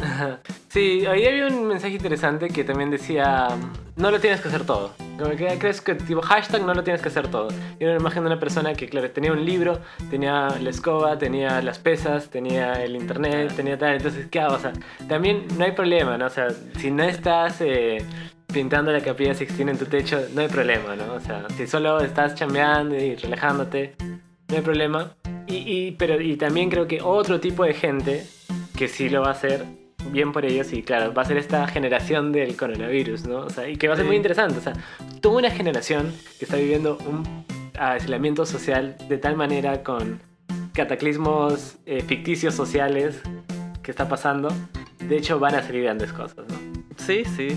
Sí, 0.68 1.06
ahí 1.06 1.26
había 1.26 1.46
un 1.46 1.66
mensaje 1.66 1.94
interesante 1.94 2.48
que 2.48 2.62
también 2.62 2.90
decía, 2.90 3.48
no 3.96 4.10
lo 4.10 4.20
tienes 4.20 4.40
que 4.40 4.48
hacer 4.48 4.64
todo. 4.64 4.92
Como 5.18 5.30
que 5.30 5.58
crees 5.58 5.80
que 5.80 5.94
tipo 5.94 6.20
hashtag 6.22 6.62
no 6.62 6.74
lo 6.74 6.84
tienes 6.84 7.02
que 7.02 7.08
hacer 7.08 7.28
todo. 7.28 7.48
Yo 7.80 7.88
me 7.88 7.96
imagino 7.96 8.26
una 8.26 8.38
persona 8.38 8.74
que, 8.74 8.88
claro, 8.88 9.10
tenía 9.10 9.32
un 9.32 9.44
libro, 9.44 9.80
tenía 10.10 10.48
la 10.60 10.70
escoba, 10.70 11.18
tenía 11.18 11.60
las 11.62 11.78
pesas, 11.78 12.30
tenía 12.30 12.74
el 12.84 12.96
internet, 12.96 13.52
tenía 13.56 13.78
tal. 13.78 13.96
Entonces, 13.96 14.26
¿qué 14.30 14.40
hago? 14.40 14.56
O 14.56 14.58
sea, 14.58 14.72
también 15.08 15.46
no 15.56 15.64
hay 15.64 15.72
problema, 15.72 16.16
¿no? 16.16 16.26
O 16.26 16.30
sea, 16.30 16.48
si 16.78 16.90
no 16.90 17.02
estás 17.02 17.60
eh, 17.60 18.04
pintando 18.52 18.92
la 18.92 19.00
capilla 19.00 19.34
Sixtina 19.34 19.72
en 19.72 19.78
tu 19.78 19.86
techo, 19.86 20.20
no 20.34 20.40
hay 20.40 20.48
problema, 20.48 20.96
¿no? 20.96 21.14
O 21.14 21.20
sea, 21.20 21.46
si 21.56 21.66
solo 21.66 22.00
estás 22.00 22.34
chambeando 22.34 22.94
y 22.94 23.16
relajándote, 23.16 23.94
no 24.48 24.56
hay 24.56 24.62
problema. 24.62 25.12
Y, 25.48 25.56
y, 25.56 25.90
pero, 25.92 26.20
y 26.20 26.36
también 26.36 26.68
creo 26.70 26.86
que 26.86 27.00
otro 27.00 27.40
tipo 27.40 27.64
de 27.64 27.74
gente 27.74 28.26
que 28.76 28.86
sí 28.86 29.08
lo 29.08 29.22
va 29.22 29.28
a 29.28 29.32
hacer, 29.32 29.64
bien 30.12 30.32
por 30.32 30.44
ellos, 30.44 30.72
y 30.72 30.82
claro, 30.82 31.12
va 31.14 31.22
a 31.22 31.24
ser 31.24 31.38
esta 31.38 31.66
generación 31.66 32.32
del 32.32 32.56
coronavirus, 32.56 33.26
¿no? 33.26 33.40
O 33.40 33.50
sea, 33.50 33.68
y 33.68 33.76
que 33.76 33.88
va 33.88 33.94
a 33.94 33.96
ser 33.96 34.06
muy 34.06 34.16
interesante. 34.16 34.58
O 34.58 34.60
sea, 34.60 34.74
toda 35.20 35.38
una 35.38 35.50
generación 35.50 36.12
que 36.38 36.44
está 36.44 36.56
viviendo 36.56 36.98
un 37.06 37.44
aislamiento 37.78 38.44
social 38.44 38.96
de 39.08 39.18
tal 39.18 39.36
manera 39.36 39.82
con 39.82 40.20
cataclismos 40.74 41.76
eh, 41.86 42.02
ficticios 42.02 42.54
sociales 42.54 43.20
que 43.82 43.90
está 43.90 44.08
pasando, 44.08 44.52
de 45.00 45.16
hecho 45.16 45.38
van 45.38 45.54
a 45.54 45.62
salir 45.62 45.84
grandes 45.84 46.12
cosas, 46.12 46.46
¿no? 46.48 46.56
Sí, 46.96 47.24
sí. 47.24 47.48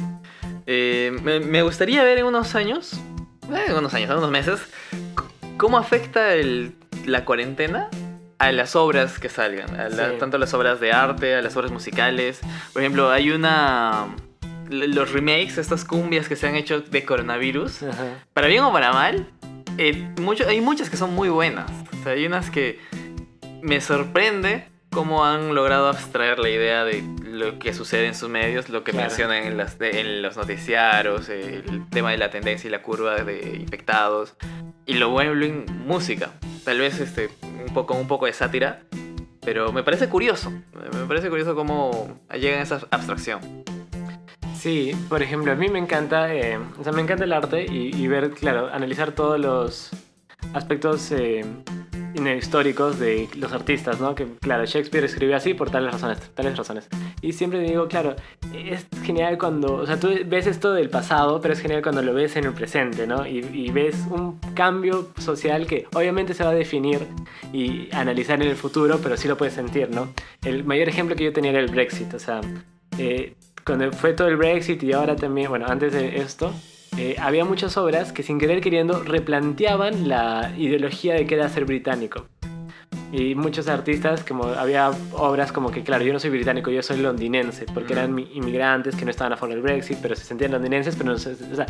Eh, 0.65 1.11
me, 1.21 1.39
me 1.39 1.61
gustaría 1.61 2.03
ver 2.03 2.19
en 2.19 2.25
unos 2.25 2.55
años, 2.55 2.93
eh, 3.51 3.65
en 3.67 3.75
unos 3.75 3.93
años, 3.93 4.09
en 4.09 4.17
unos 4.17 4.31
meses, 4.31 4.61
cómo 5.57 5.77
afecta 5.77 6.33
el, 6.33 6.73
la 7.05 7.25
cuarentena 7.25 7.89
a 8.39 8.51
las 8.51 8.75
obras 8.75 9.19
que 9.19 9.29
salgan, 9.29 9.79
a 9.79 9.89
la- 9.89 10.09
Sí. 10.11 10.15
tanto 10.19 10.37
las 10.37 10.53
obras 10.53 10.79
de 10.79 10.91
arte, 10.91 11.35
a 11.35 11.41
las 11.41 11.55
obras 11.55 11.71
musicales. 11.71 12.39
Por 12.73 12.81
ejemplo, 12.81 13.11
hay 13.11 13.31
una... 13.31 14.07
Los 14.69 15.11
remakes, 15.11 15.57
estas 15.57 15.83
cumbias 15.83 16.29
que 16.29 16.35
se 16.37 16.47
han 16.47 16.55
hecho 16.55 16.79
de 16.81 17.03
coronavirus, 17.03 17.83
Ajá. 17.83 18.05
para 18.33 18.47
bien 18.47 18.63
o 18.63 18.71
para 18.71 18.93
mal, 18.93 19.27
eh, 19.77 20.07
mucho- 20.21 20.47
hay 20.47 20.61
muchas 20.61 20.89
que 20.89 20.95
son 20.97 21.13
muy 21.13 21.27
buenas. 21.29 21.69
O 21.99 22.03
sea, 22.03 22.13
hay 22.13 22.25
unas 22.25 22.49
que 22.49 22.79
me 23.61 23.81
sorprende 23.81 24.67
cómo 24.89 25.25
han 25.25 25.53
logrado 25.55 25.87
abstraer 25.89 26.39
la 26.39 26.49
idea 26.49 26.83
de 26.85 27.03
lo 27.23 27.59
que 27.59 27.73
sucede 27.73 28.07
en 28.07 28.15
sus 28.15 28.29
medios, 28.29 28.69
lo 28.69 28.83
que 28.85 28.91
Claro. 28.91 29.07
mencionan 29.07 29.43
en, 29.43 29.57
las, 29.57 29.77
de- 29.77 29.99
en 30.01 30.21
los 30.21 30.35
noticiarios, 30.37 31.27
el 31.29 31.87
tema 31.89 32.11
de 32.11 32.17
la 32.17 32.29
tendencia 32.29 32.67
y 32.67 32.71
la 32.71 32.81
curva 32.81 33.15
de 33.23 33.57
infectados, 33.59 34.35
y 34.85 34.93
lo 34.95 35.09
vuelven 35.09 35.65
música. 35.85 36.31
Tal 36.63 36.79
vez 36.79 36.99
este, 36.99 37.29
un, 37.41 37.73
poco, 37.73 37.95
un 37.95 38.07
poco 38.07 38.25
de 38.25 38.33
sátira, 38.33 38.81
pero 39.41 39.71
me 39.71 39.83
parece 39.83 40.09
curioso. 40.09 40.51
Me 40.51 41.05
parece 41.07 41.29
curioso 41.29 41.55
cómo 41.55 42.19
llegan 42.33 42.59
a 42.59 42.63
esa 42.63 42.81
abstracción. 42.91 43.63
Sí, 44.55 44.91
por 45.09 45.23
ejemplo, 45.23 45.51
a 45.51 45.55
mí 45.55 45.69
me 45.69 45.79
encanta, 45.79 46.33
eh, 46.35 46.59
o 46.79 46.83
sea, 46.83 46.93
me 46.93 47.01
encanta 47.01 47.23
el 47.23 47.33
arte 47.33 47.65
y, 47.65 48.07
ver, 48.07 48.29
claro, 48.31 48.69
analizar 48.71 49.11
todos 49.13 49.39
los 49.39 49.89
aspectos 50.53 51.11
eh, 51.11 51.43
históricos 52.37 52.99
de 52.99 53.29
los 53.35 53.51
artistas, 53.53 53.99
¿no? 53.99 54.15
Que, 54.15 54.27
claro, 54.39 54.65
Shakespeare 54.65 55.05
escribió 55.05 55.35
así 55.35 55.53
por 55.53 55.69
tales 55.69 55.91
razones, 55.91 56.19
tales 56.33 56.57
razones. 56.57 56.87
Y 57.21 57.33
siempre 57.33 57.59
digo, 57.59 57.87
claro, 57.87 58.15
es 58.53 58.87
genial 59.03 59.37
cuando, 59.37 59.75
o 59.75 59.85
sea, 59.85 59.99
tú 59.99 60.09
ves 60.25 60.47
esto 60.47 60.73
del 60.73 60.89
pasado, 60.89 61.41
pero 61.41 61.53
es 61.53 61.59
genial 61.59 61.81
cuando 61.81 62.01
lo 62.01 62.13
ves 62.13 62.35
en 62.35 62.45
el 62.45 62.53
presente, 62.53 63.07
¿no? 63.07 63.25
Y, 63.25 63.39
y 63.39 63.71
ves 63.71 63.95
un 64.09 64.39
cambio 64.53 65.09
social 65.17 65.67
que 65.67 65.87
obviamente 65.93 66.33
se 66.33 66.43
va 66.43 66.51
a 66.51 66.55
definir 66.55 67.07
y 67.53 67.89
analizar 67.93 68.41
en 68.41 68.49
el 68.49 68.55
futuro, 68.55 68.99
pero 69.01 69.17
sí 69.17 69.27
lo 69.27 69.37
puedes 69.37 69.53
sentir, 69.53 69.89
¿no? 69.89 70.13
El 70.43 70.63
mayor 70.63 70.89
ejemplo 70.89 71.15
que 71.15 71.23
yo 71.23 71.33
tenía 71.33 71.51
era 71.51 71.59
el 71.59 71.71
Brexit, 71.71 72.13
o 72.13 72.19
sea, 72.19 72.41
eh, 72.97 73.35
cuando 73.65 73.91
fue 73.91 74.13
todo 74.13 74.27
el 74.27 74.37
Brexit 74.37 74.81
y 74.83 74.93
ahora 74.93 75.15
también, 75.15 75.49
bueno, 75.49 75.65
antes 75.67 75.93
de 75.93 76.17
esto, 76.17 76.53
eh, 76.97 77.15
había 77.19 77.45
muchas 77.45 77.77
obras 77.77 78.11
que 78.11 78.23
sin 78.23 78.37
querer 78.37 78.61
queriendo 78.61 79.03
replanteaban 79.03 80.09
la 80.09 80.53
ideología 80.57 81.13
de 81.13 81.25
qué 81.25 81.35
era 81.35 81.49
ser 81.49 81.65
británico. 81.65 82.25
Y 83.11 83.35
muchos 83.35 83.67
artistas, 83.67 84.23
como 84.23 84.45
había 84.45 84.89
obras 85.11 85.51
como 85.51 85.69
que, 85.69 85.83
claro, 85.83 86.03
yo 86.05 86.13
no 86.13 86.19
soy 86.19 86.29
británico, 86.29 86.71
yo 86.71 86.81
soy 86.81 86.97
londinense, 86.97 87.65
porque 87.73 87.91
eran 87.93 88.13
mi- 88.15 88.29
inmigrantes 88.33 88.95
que 88.95 89.03
no 89.03 89.11
estaban 89.11 89.33
a 89.33 89.37
favor 89.37 89.53
del 89.55 89.61
Brexit, 89.63 89.97
pero 90.01 90.15
se 90.15 90.23
sentían 90.23 90.51
londinenses, 90.51 90.95
pero 90.95 91.09
no 91.09 91.15
o 91.15 91.17
sea, 91.19 91.65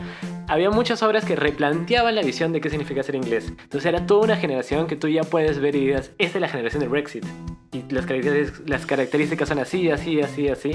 había 0.48 0.70
muchas 0.70 1.02
obras 1.02 1.26
que 1.26 1.36
replanteaban 1.36 2.14
la 2.14 2.22
visión 2.22 2.54
de 2.54 2.62
qué 2.62 2.70
significa 2.70 3.02
ser 3.02 3.16
inglés. 3.16 3.48
Entonces 3.50 3.86
era 3.86 4.06
toda 4.06 4.22
una 4.26 4.38
generación 4.38 4.86
que 4.86 4.96
tú 4.96 5.08
ya 5.08 5.24
puedes 5.24 5.60
ver 5.60 5.76
y 5.76 5.80
digas, 5.88 6.12
esta 6.20 6.38
es 6.38 6.42
la 6.42 6.48
generación 6.48 6.82
del 6.82 6.90
Brexit. 6.90 7.26
Y 7.74 7.84
las 7.92 8.06
características, 8.06 8.70
las 8.70 8.86
características 8.86 9.48
son 9.50 9.60
así, 9.60 9.90
así, 9.90 10.22
así, 10.22 10.48
así. 10.50 10.72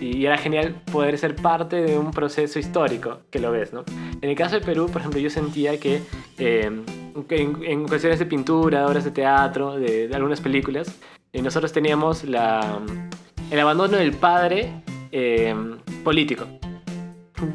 Y 0.00 0.26
era 0.26 0.36
genial 0.36 0.82
poder 0.92 1.16
ser 1.18 1.34
parte 1.34 1.76
de 1.82 1.98
un 1.98 2.10
proceso 2.10 2.58
histórico 2.58 3.20
que 3.30 3.38
lo 3.40 3.50
ves, 3.50 3.72
¿no? 3.72 3.84
En 4.20 4.28
el 4.28 4.36
caso 4.36 4.56
de 4.60 4.64
Perú, 4.64 4.86
por 4.92 5.00
ejemplo, 5.00 5.18
yo 5.18 5.30
sentía 5.30 5.80
que 5.80 6.02
eh, 6.38 6.70
en, 7.30 7.62
en 7.64 7.86
cuestiones 7.88 8.18
de 8.18 8.26
pintura, 8.26 8.86
obras 8.86 9.04
de 9.04 9.10
teatro, 9.10 9.76
de, 9.76 10.08
de 10.08 10.14
algunas 10.14 10.40
películas, 10.40 10.94
eh, 11.32 11.42
nosotros 11.42 11.72
teníamos 11.72 12.24
la, 12.24 12.80
el 13.50 13.60
abandono 13.60 13.96
del 13.96 14.12
padre 14.12 14.82
eh, 15.12 15.54
político. 16.04 16.46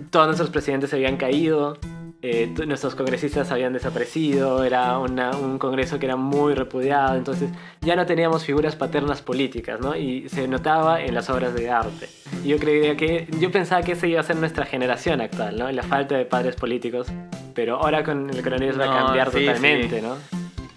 Todos 0.09 0.27
nuestros 0.27 0.49
presidentes 0.51 0.93
habían 0.93 1.17
caído, 1.17 1.77
eh, 2.21 2.53
nuestros 2.67 2.93
congresistas 2.93 3.49
habían 3.51 3.73
desaparecido, 3.73 4.63
era 4.63 4.99
una- 4.99 5.31
un 5.31 5.57
congreso 5.57 5.97
que 5.97 6.05
era 6.05 6.15
muy 6.15 6.53
repudiado, 6.53 7.15
entonces 7.15 7.49
ya 7.81 7.95
no 7.95 8.05
teníamos 8.05 8.45
figuras 8.45 8.75
paternas 8.75 9.23
políticas, 9.23 9.79
¿no? 9.79 9.95
Y 9.95 10.29
se 10.29 10.47
notaba 10.47 11.01
en 11.01 11.15
las 11.15 11.31
obras 11.31 11.55
de 11.55 11.71
arte. 11.71 12.07
Y 12.43 12.49
yo 12.49 12.57
creía 12.59 12.95
que, 12.95 13.27
yo 13.39 13.51
pensaba 13.51 13.81
que 13.81 13.93
esa 13.93 14.05
iba 14.05 14.19
a 14.19 14.23
ser 14.23 14.35
nuestra 14.35 14.65
generación 14.65 15.19
actual, 15.19 15.57
¿no? 15.57 15.71
La 15.71 15.81
falta 15.81 16.15
de 16.15 16.25
padres 16.25 16.55
políticos, 16.55 17.07
pero 17.53 17.75
ahora 17.77 18.03
con 18.03 18.29
el 18.29 18.41
coronavirus 18.43 18.79
va 18.79 18.85
a 18.85 19.05
cambiar 19.05 19.31
sí, 19.31 19.39
totalmente, 19.45 19.99
sí. 19.99 20.05
¿no? 20.05 20.15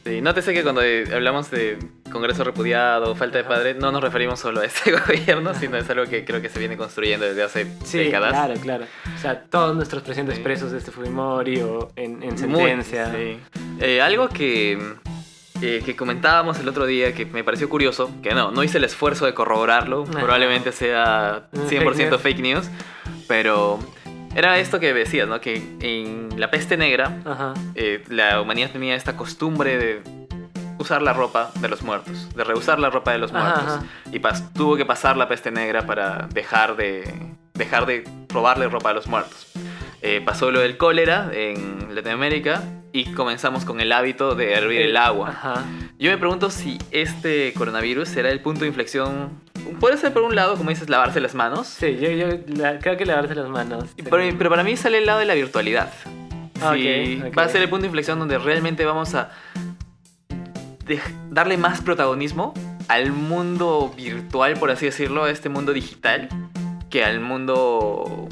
Sí, 0.04 0.20
nótese 0.20 0.52
que 0.52 0.62
cuando 0.62 0.82
eh, 0.82 1.04
hablamos 1.14 1.50
de 1.50 1.78
Congreso 2.12 2.44
repudiado, 2.44 3.16
falta 3.16 3.38
de 3.38 3.44
padre, 3.44 3.72
no 3.74 3.90
nos 3.90 4.02
referimos 4.02 4.38
solo 4.38 4.60
a 4.60 4.66
este 4.66 4.92
gobierno, 5.06 5.54
sino 5.54 5.78
es 5.78 5.88
algo 5.88 6.04
que 6.04 6.24
creo 6.26 6.42
que 6.42 6.50
se 6.50 6.58
viene 6.58 6.76
construyendo 6.76 7.24
desde 7.24 7.42
hace 7.42 7.66
Sí, 7.84 7.98
décadas. 7.98 8.30
claro, 8.32 8.54
claro. 8.60 8.84
O 9.16 9.18
sea, 9.18 9.40
todos 9.44 9.74
nuestros 9.74 10.02
presidentes 10.02 10.36
Sí. 10.36 10.42
presos 10.42 10.72
de 10.72 10.78
este 10.78 10.90
Fujimori 10.90 11.60
o 11.62 11.90
en, 11.96 12.22
en 12.22 12.28
Muy- 12.28 12.38
sentencia. 12.38 13.10
sí. 13.14 13.38
Eh, 13.80 14.02
algo 14.02 14.28
que, 14.28 14.78
eh, 15.62 15.82
que 15.84 15.96
comentábamos 15.96 16.58
el 16.60 16.68
otro 16.68 16.84
día 16.84 17.14
que 17.14 17.24
me 17.24 17.42
pareció 17.42 17.70
curioso, 17.70 18.10
que 18.22 18.34
no, 18.34 18.50
no 18.50 18.62
hice 18.62 18.76
el 18.76 18.84
esfuerzo 18.84 19.24
de 19.24 19.32
corroborarlo, 19.32 20.04
probablemente 20.04 20.70
sea 20.70 21.48
Mm, 21.52 21.66
100% 21.68 22.18
fake 22.18 22.20
fake 22.20 22.40
news, 22.40 22.70
pero 23.26 23.78
era 24.34 24.58
esto 24.58 24.80
que 24.80 24.92
decías, 24.94 25.28
¿no? 25.28 25.40
Que 25.40 25.56
en 25.80 26.28
la 26.40 26.50
peste 26.50 26.76
negra 26.76 27.18
Ajá. 27.24 27.54
eh, 27.74 28.02
la 28.08 28.40
humanidad 28.40 28.70
tenía 28.70 28.94
esta 28.94 29.16
costumbre 29.16 29.78
de 29.78 30.02
usar 30.78 31.02
la 31.02 31.12
ropa 31.12 31.50
de 31.60 31.68
los 31.68 31.82
muertos, 31.82 32.34
de 32.34 32.44
reusar 32.44 32.78
la 32.78 32.90
ropa 32.90 33.12
de 33.12 33.18
los 33.18 33.32
Ajá, 33.32 33.42
muertos. 33.42 33.74
ajá. 33.76 33.84
Y 34.12 34.18
pas- 34.18 34.52
tuvo 34.52 34.76
que 34.76 34.84
pasar 34.84 35.16
la 35.16 35.28
peste 35.28 35.50
negra 35.50 35.86
para 35.86 36.28
dejar 36.32 36.76
de, 36.76 37.04
dejar 37.54 37.86
de 37.86 38.04
robarle 38.28 38.68
ropa 38.68 38.90
a 38.90 38.92
los 38.92 39.06
muertos. 39.06 39.46
Eh, 40.02 40.20
pasó 40.24 40.50
lo 40.50 40.60
del 40.60 40.76
cólera 40.76 41.30
en 41.32 41.94
Latinoamérica 41.94 42.62
y 42.92 43.12
comenzamos 43.14 43.64
con 43.64 43.80
el 43.80 43.90
hábito 43.92 44.34
de 44.34 44.52
hervir 44.52 44.82
el 44.82 44.96
agua. 44.96 45.30
Ajá. 45.30 45.64
Yo 45.98 46.10
me 46.10 46.18
pregunto 46.18 46.50
si 46.50 46.76
este 46.90 47.54
coronavirus 47.56 48.08
será 48.08 48.30
el 48.30 48.40
punto 48.40 48.62
de 48.62 48.66
inflexión. 48.66 49.40
Puede 49.80 49.96
ser 49.96 50.12
por 50.12 50.22
un 50.22 50.34
lado, 50.34 50.56
como 50.56 50.70
dices, 50.70 50.88
lavarse 50.88 51.20
las 51.20 51.34
manos. 51.34 51.66
Sí, 51.68 51.96
yo, 52.00 52.10
yo 52.10 52.26
la- 52.56 52.78
creo 52.78 52.96
que 52.96 53.04
lavarse 53.06 53.34
las 53.34 53.48
manos. 53.48 53.84
Por- 54.08 54.36
pero 54.38 54.50
para 54.50 54.62
mí 54.64 54.76
sale 54.76 54.98
el 54.98 55.06
lado 55.06 55.18
de 55.18 55.24
la 55.26 55.34
virtualidad. 55.34 55.92
Ah, 56.62 56.72
Sí. 56.74 57.20
Va 57.36 57.42
a 57.42 57.48
ser 57.48 57.62
el 57.62 57.68
punto 57.68 57.82
de 57.82 57.88
inflexión 57.88 58.18
donde 58.18 58.38
realmente 58.38 58.84
vamos 58.84 59.14
a 59.14 59.30
darle 61.30 61.56
más 61.56 61.80
protagonismo 61.80 62.52
al 62.88 63.12
mundo 63.12 63.92
virtual, 63.96 64.54
por 64.54 64.70
así 64.70 64.86
decirlo, 64.86 65.24
a 65.24 65.30
este 65.30 65.48
mundo 65.48 65.72
digital, 65.72 66.28
que 66.90 67.04
al 67.04 67.20
mundo 67.20 68.28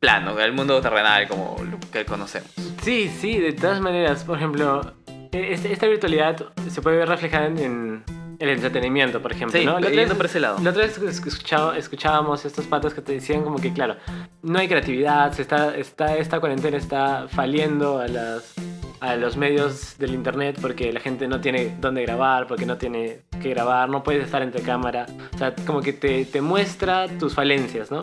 plano, 0.00 0.36
al 0.38 0.52
mundo 0.52 0.80
terrenal 0.80 1.28
como 1.28 1.56
lo 1.70 1.78
que 1.92 2.04
conocemos. 2.04 2.50
Sí, 2.82 3.10
sí, 3.20 3.38
de 3.38 3.52
todas 3.52 3.80
maneras. 3.80 4.24
Por 4.24 4.36
ejemplo, 4.36 4.92
e- 5.32 5.52
este- 5.54 5.72
esta 5.72 5.86
virtualidad 5.86 6.46
se 6.68 6.82
puede 6.82 6.98
ver 6.98 7.08
reflejada 7.08 7.46
en 7.46 8.02
el 8.38 8.48
entretenimiento, 8.50 9.20
por 9.22 9.32
ejemplo. 9.32 9.58
Sí, 9.58 9.64
¿no? 9.66 9.78
La 9.80 9.88
otra 9.88 10.14
por 10.14 10.26
ese 10.26 10.40
lado. 10.40 10.58
La 10.62 10.70
otra 10.70 10.82
vez 10.82 10.98
escuchaba- 10.98 11.76
escuchábamos 11.76 12.44
estos 12.44 12.66
patos 12.66 12.94
que 12.94 13.00
te 13.00 13.12
decían 13.12 13.42
como 13.42 13.58
que, 13.58 13.72
claro, 13.72 13.96
no 14.42 14.58
hay 14.58 14.68
creatividad, 14.68 15.32
se 15.32 15.42
está, 15.42 15.76
está, 15.76 16.16
esta 16.16 16.40
cuarentena 16.40 16.76
está 16.76 17.26
faliendo 17.28 17.98
a, 17.98 18.08
las, 18.08 18.54
a 19.00 19.16
los 19.16 19.36
medios 19.36 19.96
del 19.98 20.14
internet 20.14 20.58
porque 20.60 20.92
la 20.92 21.00
gente 21.00 21.28
no 21.28 21.40
tiene 21.40 21.76
dónde 21.80 22.02
grabar, 22.02 22.46
porque 22.46 22.66
no 22.66 22.76
tiene 22.76 23.20
que 23.42 23.50
grabar, 23.50 23.88
no 23.88 24.02
puedes 24.02 24.24
estar 24.24 24.42
entre 24.42 24.62
cámara. 24.62 25.06
O 25.34 25.38
sea, 25.38 25.54
como 25.66 25.80
que 25.82 25.92
te, 25.92 26.24
te 26.24 26.40
muestra 26.40 27.06
tus 27.18 27.34
falencias, 27.34 27.90
¿no? 27.90 28.02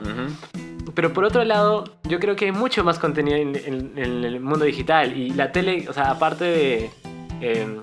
Pero 0.95 1.13
por 1.13 1.23
otro 1.25 1.43
lado, 1.43 1.85
yo 2.03 2.19
creo 2.19 2.35
que 2.35 2.45
hay 2.45 2.51
mucho 2.51 2.83
más 2.83 2.99
contenido 2.99 3.37
en, 3.37 3.55
en- 3.55 3.97
en 3.97 4.23
el 4.23 4.39
mundo 4.39 4.65
digital. 4.65 5.17
Y 5.17 5.29
la 5.31 5.51
tele, 5.51 5.85
o 5.89 5.93
sea, 5.93 6.11
aparte 6.11 6.43
de. 6.45 6.91
Eh, 7.41 7.79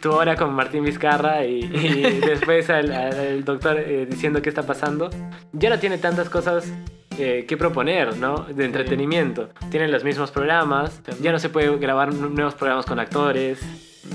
tú 0.00 0.12
ahora 0.12 0.36
con 0.36 0.52
Martín 0.54 0.84
Vizcarra 0.84 1.44
y, 1.44 1.60
y 1.60 2.20
después 2.26 2.68
al, 2.70 3.44
doctor 3.44 3.78
eh, 3.78 4.06
diciendo 4.08 4.40
qué 4.42 4.48
está 4.48 4.64
pasando, 4.64 5.10
ya 5.52 5.70
no 5.70 5.78
tiene 5.78 5.98
tantas 5.98 6.28
cosas 6.28 6.72
eh, 7.18 7.44
qué 7.48 7.56
proponer, 7.56 8.16
¿no? 8.16 8.46
De 8.48 8.64
entretenimiento. 8.64 9.50
Tienen 9.70 9.90
los 9.92 10.04
mismos 10.04 10.30
programas, 10.30 11.00
ya 11.20 11.32
no 11.32 11.38
se 11.38 11.48
puede 11.48 11.76
grabar 11.78 12.14
nuevos 12.14 12.54
programas 12.54 12.86
con 12.86 12.98
actores. 12.98 13.60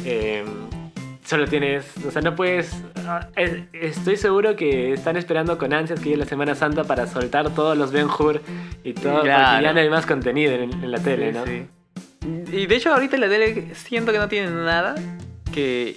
eh, 0.05 0.43
solo 1.23 1.47
tienes, 1.47 1.91
o 2.07 2.11
sea, 2.11 2.21
no 2.21 2.35
puedes... 2.35 2.71
ah, 3.07 3.29
es- 3.35 3.63
Estoy 3.73 4.15
seguro 4.15 4.55
que 4.55 4.93
están 4.93 5.17
esperando 5.17 5.57
con 5.57 5.73
ansias 5.73 5.99
que 5.99 6.05
llegue 6.05 6.17
la 6.17 6.25
Semana 6.25 6.53
Santa 6.53 6.83
para 6.83 7.07
soltar 7.07 7.49
todos 7.49 7.75
los 7.75 7.91
Ben 7.91 8.05
Hur 8.07 8.41
y 8.83 8.93
todo, 8.93 9.21
Claro. 9.23 9.43
porque 9.53 9.63
ya 9.63 9.73
no 9.73 9.79
hay 9.79 9.89
más 9.89 10.05
contenido 10.05 10.53
en, 10.53 10.71
en 10.71 10.91
la 10.91 10.99
tele, 10.99 11.31
¿no? 11.33 11.43
Sí. 11.45 11.65
Y 12.51 12.65
de 12.67 12.75
hecho 12.75 12.93
ahorita 12.93 13.17
la 13.17 13.27
tele 13.27 13.73
siento 13.73 14.11
que 14.11 14.19
no 14.19 14.27
tiene 14.27 14.49
nada 14.51 14.93
que 15.55 15.95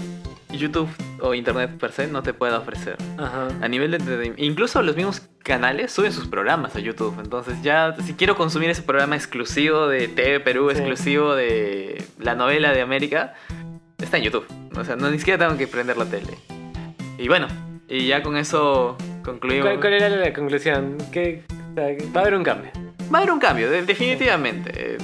YouTube 0.50 0.88
o 1.20 1.34
Internet 1.34 1.76
per 1.78 1.92
se 1.92 2.06
no 2.06 2.22
te 2.22 2.32
pueda 2.32 2.58
ofrecer. 2.58 2.96
Ajá. 3.18 3.48
A 3.60 3.68
nivel 3.68 3.90
de 3.90 3.96
entretenimiento. 3.98 4.42
Incluso 4.42 4.82
los 4.82 4.96
mismos 4.96 5.20
canales 5.42 5.92
suben 5.92 6.12
sus 6.12 6.26
programas 6.28 6.74
a 6.76 6.80
YouTube. 6.80 7.14
Entonces 7.22 7.60
ya 7.62 7.94
si 8.02 8.14
quiero 8.14 8.36
consumir 8.36 8.70
ese 8.70 8.82
programa 8.82 9.16
exclusivo 9.16 9.88
de 9.88 10.08
TV 10.08 10.40
Perú, 10.40 10.70
Sí. 10.70 10.78
exclusivo 10.78 11.34
de 11.34 12.02
la 12.18 12.34
novela 12.34 12.72
de 12.72 12.80
América, 12.80 13.34
está 13.98 14.16
en 14.16 14.22
YouTube. 14.24 14.46
O 14.76 14.84
sea, 14.84 14.96
no 14.96 15.10
ni 15.10 15.18
siquiera 15.18 15.44
tengo 15.46 15.58
que 15.58 15.66
prender 15.66 15.96
la 15.98 16.06
tele. 16.06 16.38
Y 17.18 17.28
bueno, 17.28 17.48
y 17.88 18.06
ya 18.06 18.22
con 18.22 18.36
eso 18.36 18.96
concluimos. 19.24 19.66
¿Cuál, 19.66 19.80
cuál 19.80 19.92
era 19.94 20.08
la 20.08 20.32
conclusión? 20.32 20.96
Que 21.12 21.42
va 21.76 22.20
a 22.20 22.22
haber 22.22 22.34
un 22.34 22.44
cambio. 22.44 22.70
Va 23.12 23.18
a 23.18 23.22
haber 23.22 23.32
un 23.32 23.40
cambio, 23.40 23.70
de- 23.70 23.82
definitivamente. 23.82 24.70
Eh, 24.74 24.98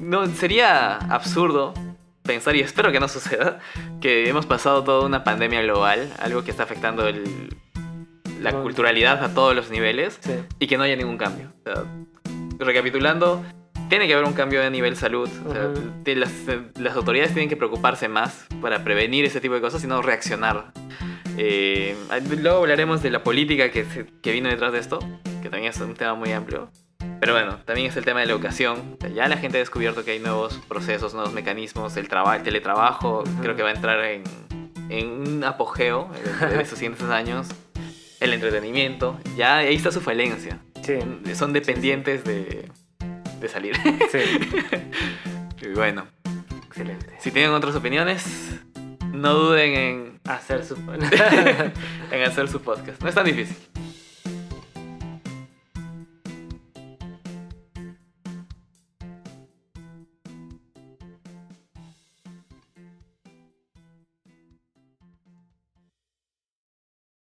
No, 0.00 0.26
sería 0.26 0.96
absurdo 0.96 1.72
pensar, 2.24 2.56
y 2.56 2.60
espero 2.60 2.90
que 2.90 3.00
no 3.00 3.08
suceda, 3.08 3.60
que 4.00 4.28
hemos 4.28 4.46
pasado 4.46 4.82
toda 4.82 5.06
una 5.06 5.24
pandemia 5.24 5.60
global, 5.62 6.10
algo 6.18 6.42
que 6.42 6.50
está 6.50 6.62
afectando 6.62 7.06
el- 7.06 7.54
la 8.40 8.50
No. 8.52 8.62
culturalidad 8.62 9.22
a 9.22 9.34
todos 9.34 9.54
los 9.54 9.70
niveles, 9.70 10.18
Sí. 10.22 10.32
y 10.58 10.66
que 10.66 10.76
no 10.78 10.84
haya 10.84 10.96
ningún 10.96 11.18
cambio. 11.18 11.52
O 11.60 11.62
sea, 11.62 11.84
recapitulando, 12.58 13.44
tiene 13.90 14.06
que 14.06 14.14
haber 14.14 14.26
un 14.26 14.32
cambio 14.32 14.62
a 14.62 14.70
nivel 14.70 14.96
salud. 14.96 15.28
O 15.46 15.52
sea, 15.52 15.68
Ujú. 15.68 15.80
de 16.02 16.16
las, 16.16 16.32
las 16.78 16.96
autoridades 16.96 17.32
tienen 17.34 17.48
que 17.50 17.56
preocuparse 17.56 18.08
más 18.08 18.46
para 18.62 18.82
prevenir 18.82 19.26
ese 19.26 19.40
tipo 19.42 19.54
de 19.54 19.60
cosas 19.60 19.84
y 19.84 19.86
no 19.86 20.00
reaccionar. 20.00 20.72
Eh, 21.36 21.94
luego 22.42 22.58
hablaremos 22.58 23.02
de 23.02 23.10
la 23.10 23.22
política 23.22 23.70
que, 23.70 23.84
que 24.22 24.32
vino 24.32 24.48
detrás 24.48 24.72
de 24.72 24.78
esto, 24.78 24.98
que 25.42 25.50
también 25.50 25.64
es 25.72 25.80
un 25.80 25.94
tema 25.94 26.14
muy 26.14 26.32
amplio. 26.32 26.70
Pero 27.20 27.32
bueno, 27.32 27.58
también 27.64 27.86
es 27.88 27.96
el 27.96 28.04
tema 28.04 28.20
de 28.20 28.26
la 28.26 28.32
educación. 28.32 28.96
O 28.98 29.00
sea, 29.00 29.10
Ya 29.10 29.28
la 29.28 29.36
gente 29.36 29.56
ha 29.58 29.60
descubierto 29.60 30.04
que 30.04 30.12
hay 30.12 30.18
nuevos 30.18 30.54
procesos, 30.68 31.14
nuevos 31.14 31.32
mecanismos. 31.32 31.96
El, 31.96 32.08
traba- 32.08 32.36
el 32.36 32.42
teletrabajo 32.42 33.20
Ujú. 33.22 33.42
creo 33.42 33.56
que 33.56 33.62
va 33.62 33.70
a 33.70 33.72
entrar 33.72 34.04
en, 34.04 34.24
en 34.90 35.08
un 35.08 35.44
apogeo 35.44 36.10
en 36.52 36.60
estos 36.60 36.78
siguientes 36.78 37.08
años. 37.08 37.48
El 38.20 38.32
entretenimiento, 38.32 39.18
ya 39.36 39.58
ahí 39.58 39.74
está 39.74 39.90
su 39.90 40.00
falencia. 40.00 40.58
Sí. 40.82 40.98
Son 41.34 41.52
dependientes 41.52 42.24
de, 42.24 42.68
de 43.40 43.48
salir. 43.48 43.74
Sí. 44.10 44.18
y 45.62 45.68
bueno, 45.74 46.06
Excelente. 46.66 47.06
si 47.20 47.30
tienen 47.30 47.52
otras 47.52 47.74
opiniones, 47.76 48.58
no 49.12 49.34
duden 49.34 49.74
en, 49.74 50.20
Hacer 50.26 50.64
su... 50.64 50.74
en 52.10 52.22
hacer 52.22 52.48
su 52.48 52.60
podcast. 52.62 53.02
No 53.02 53.08
es 53.08 53.14
tan 53.14 53.24
difícil. 53.26 53.56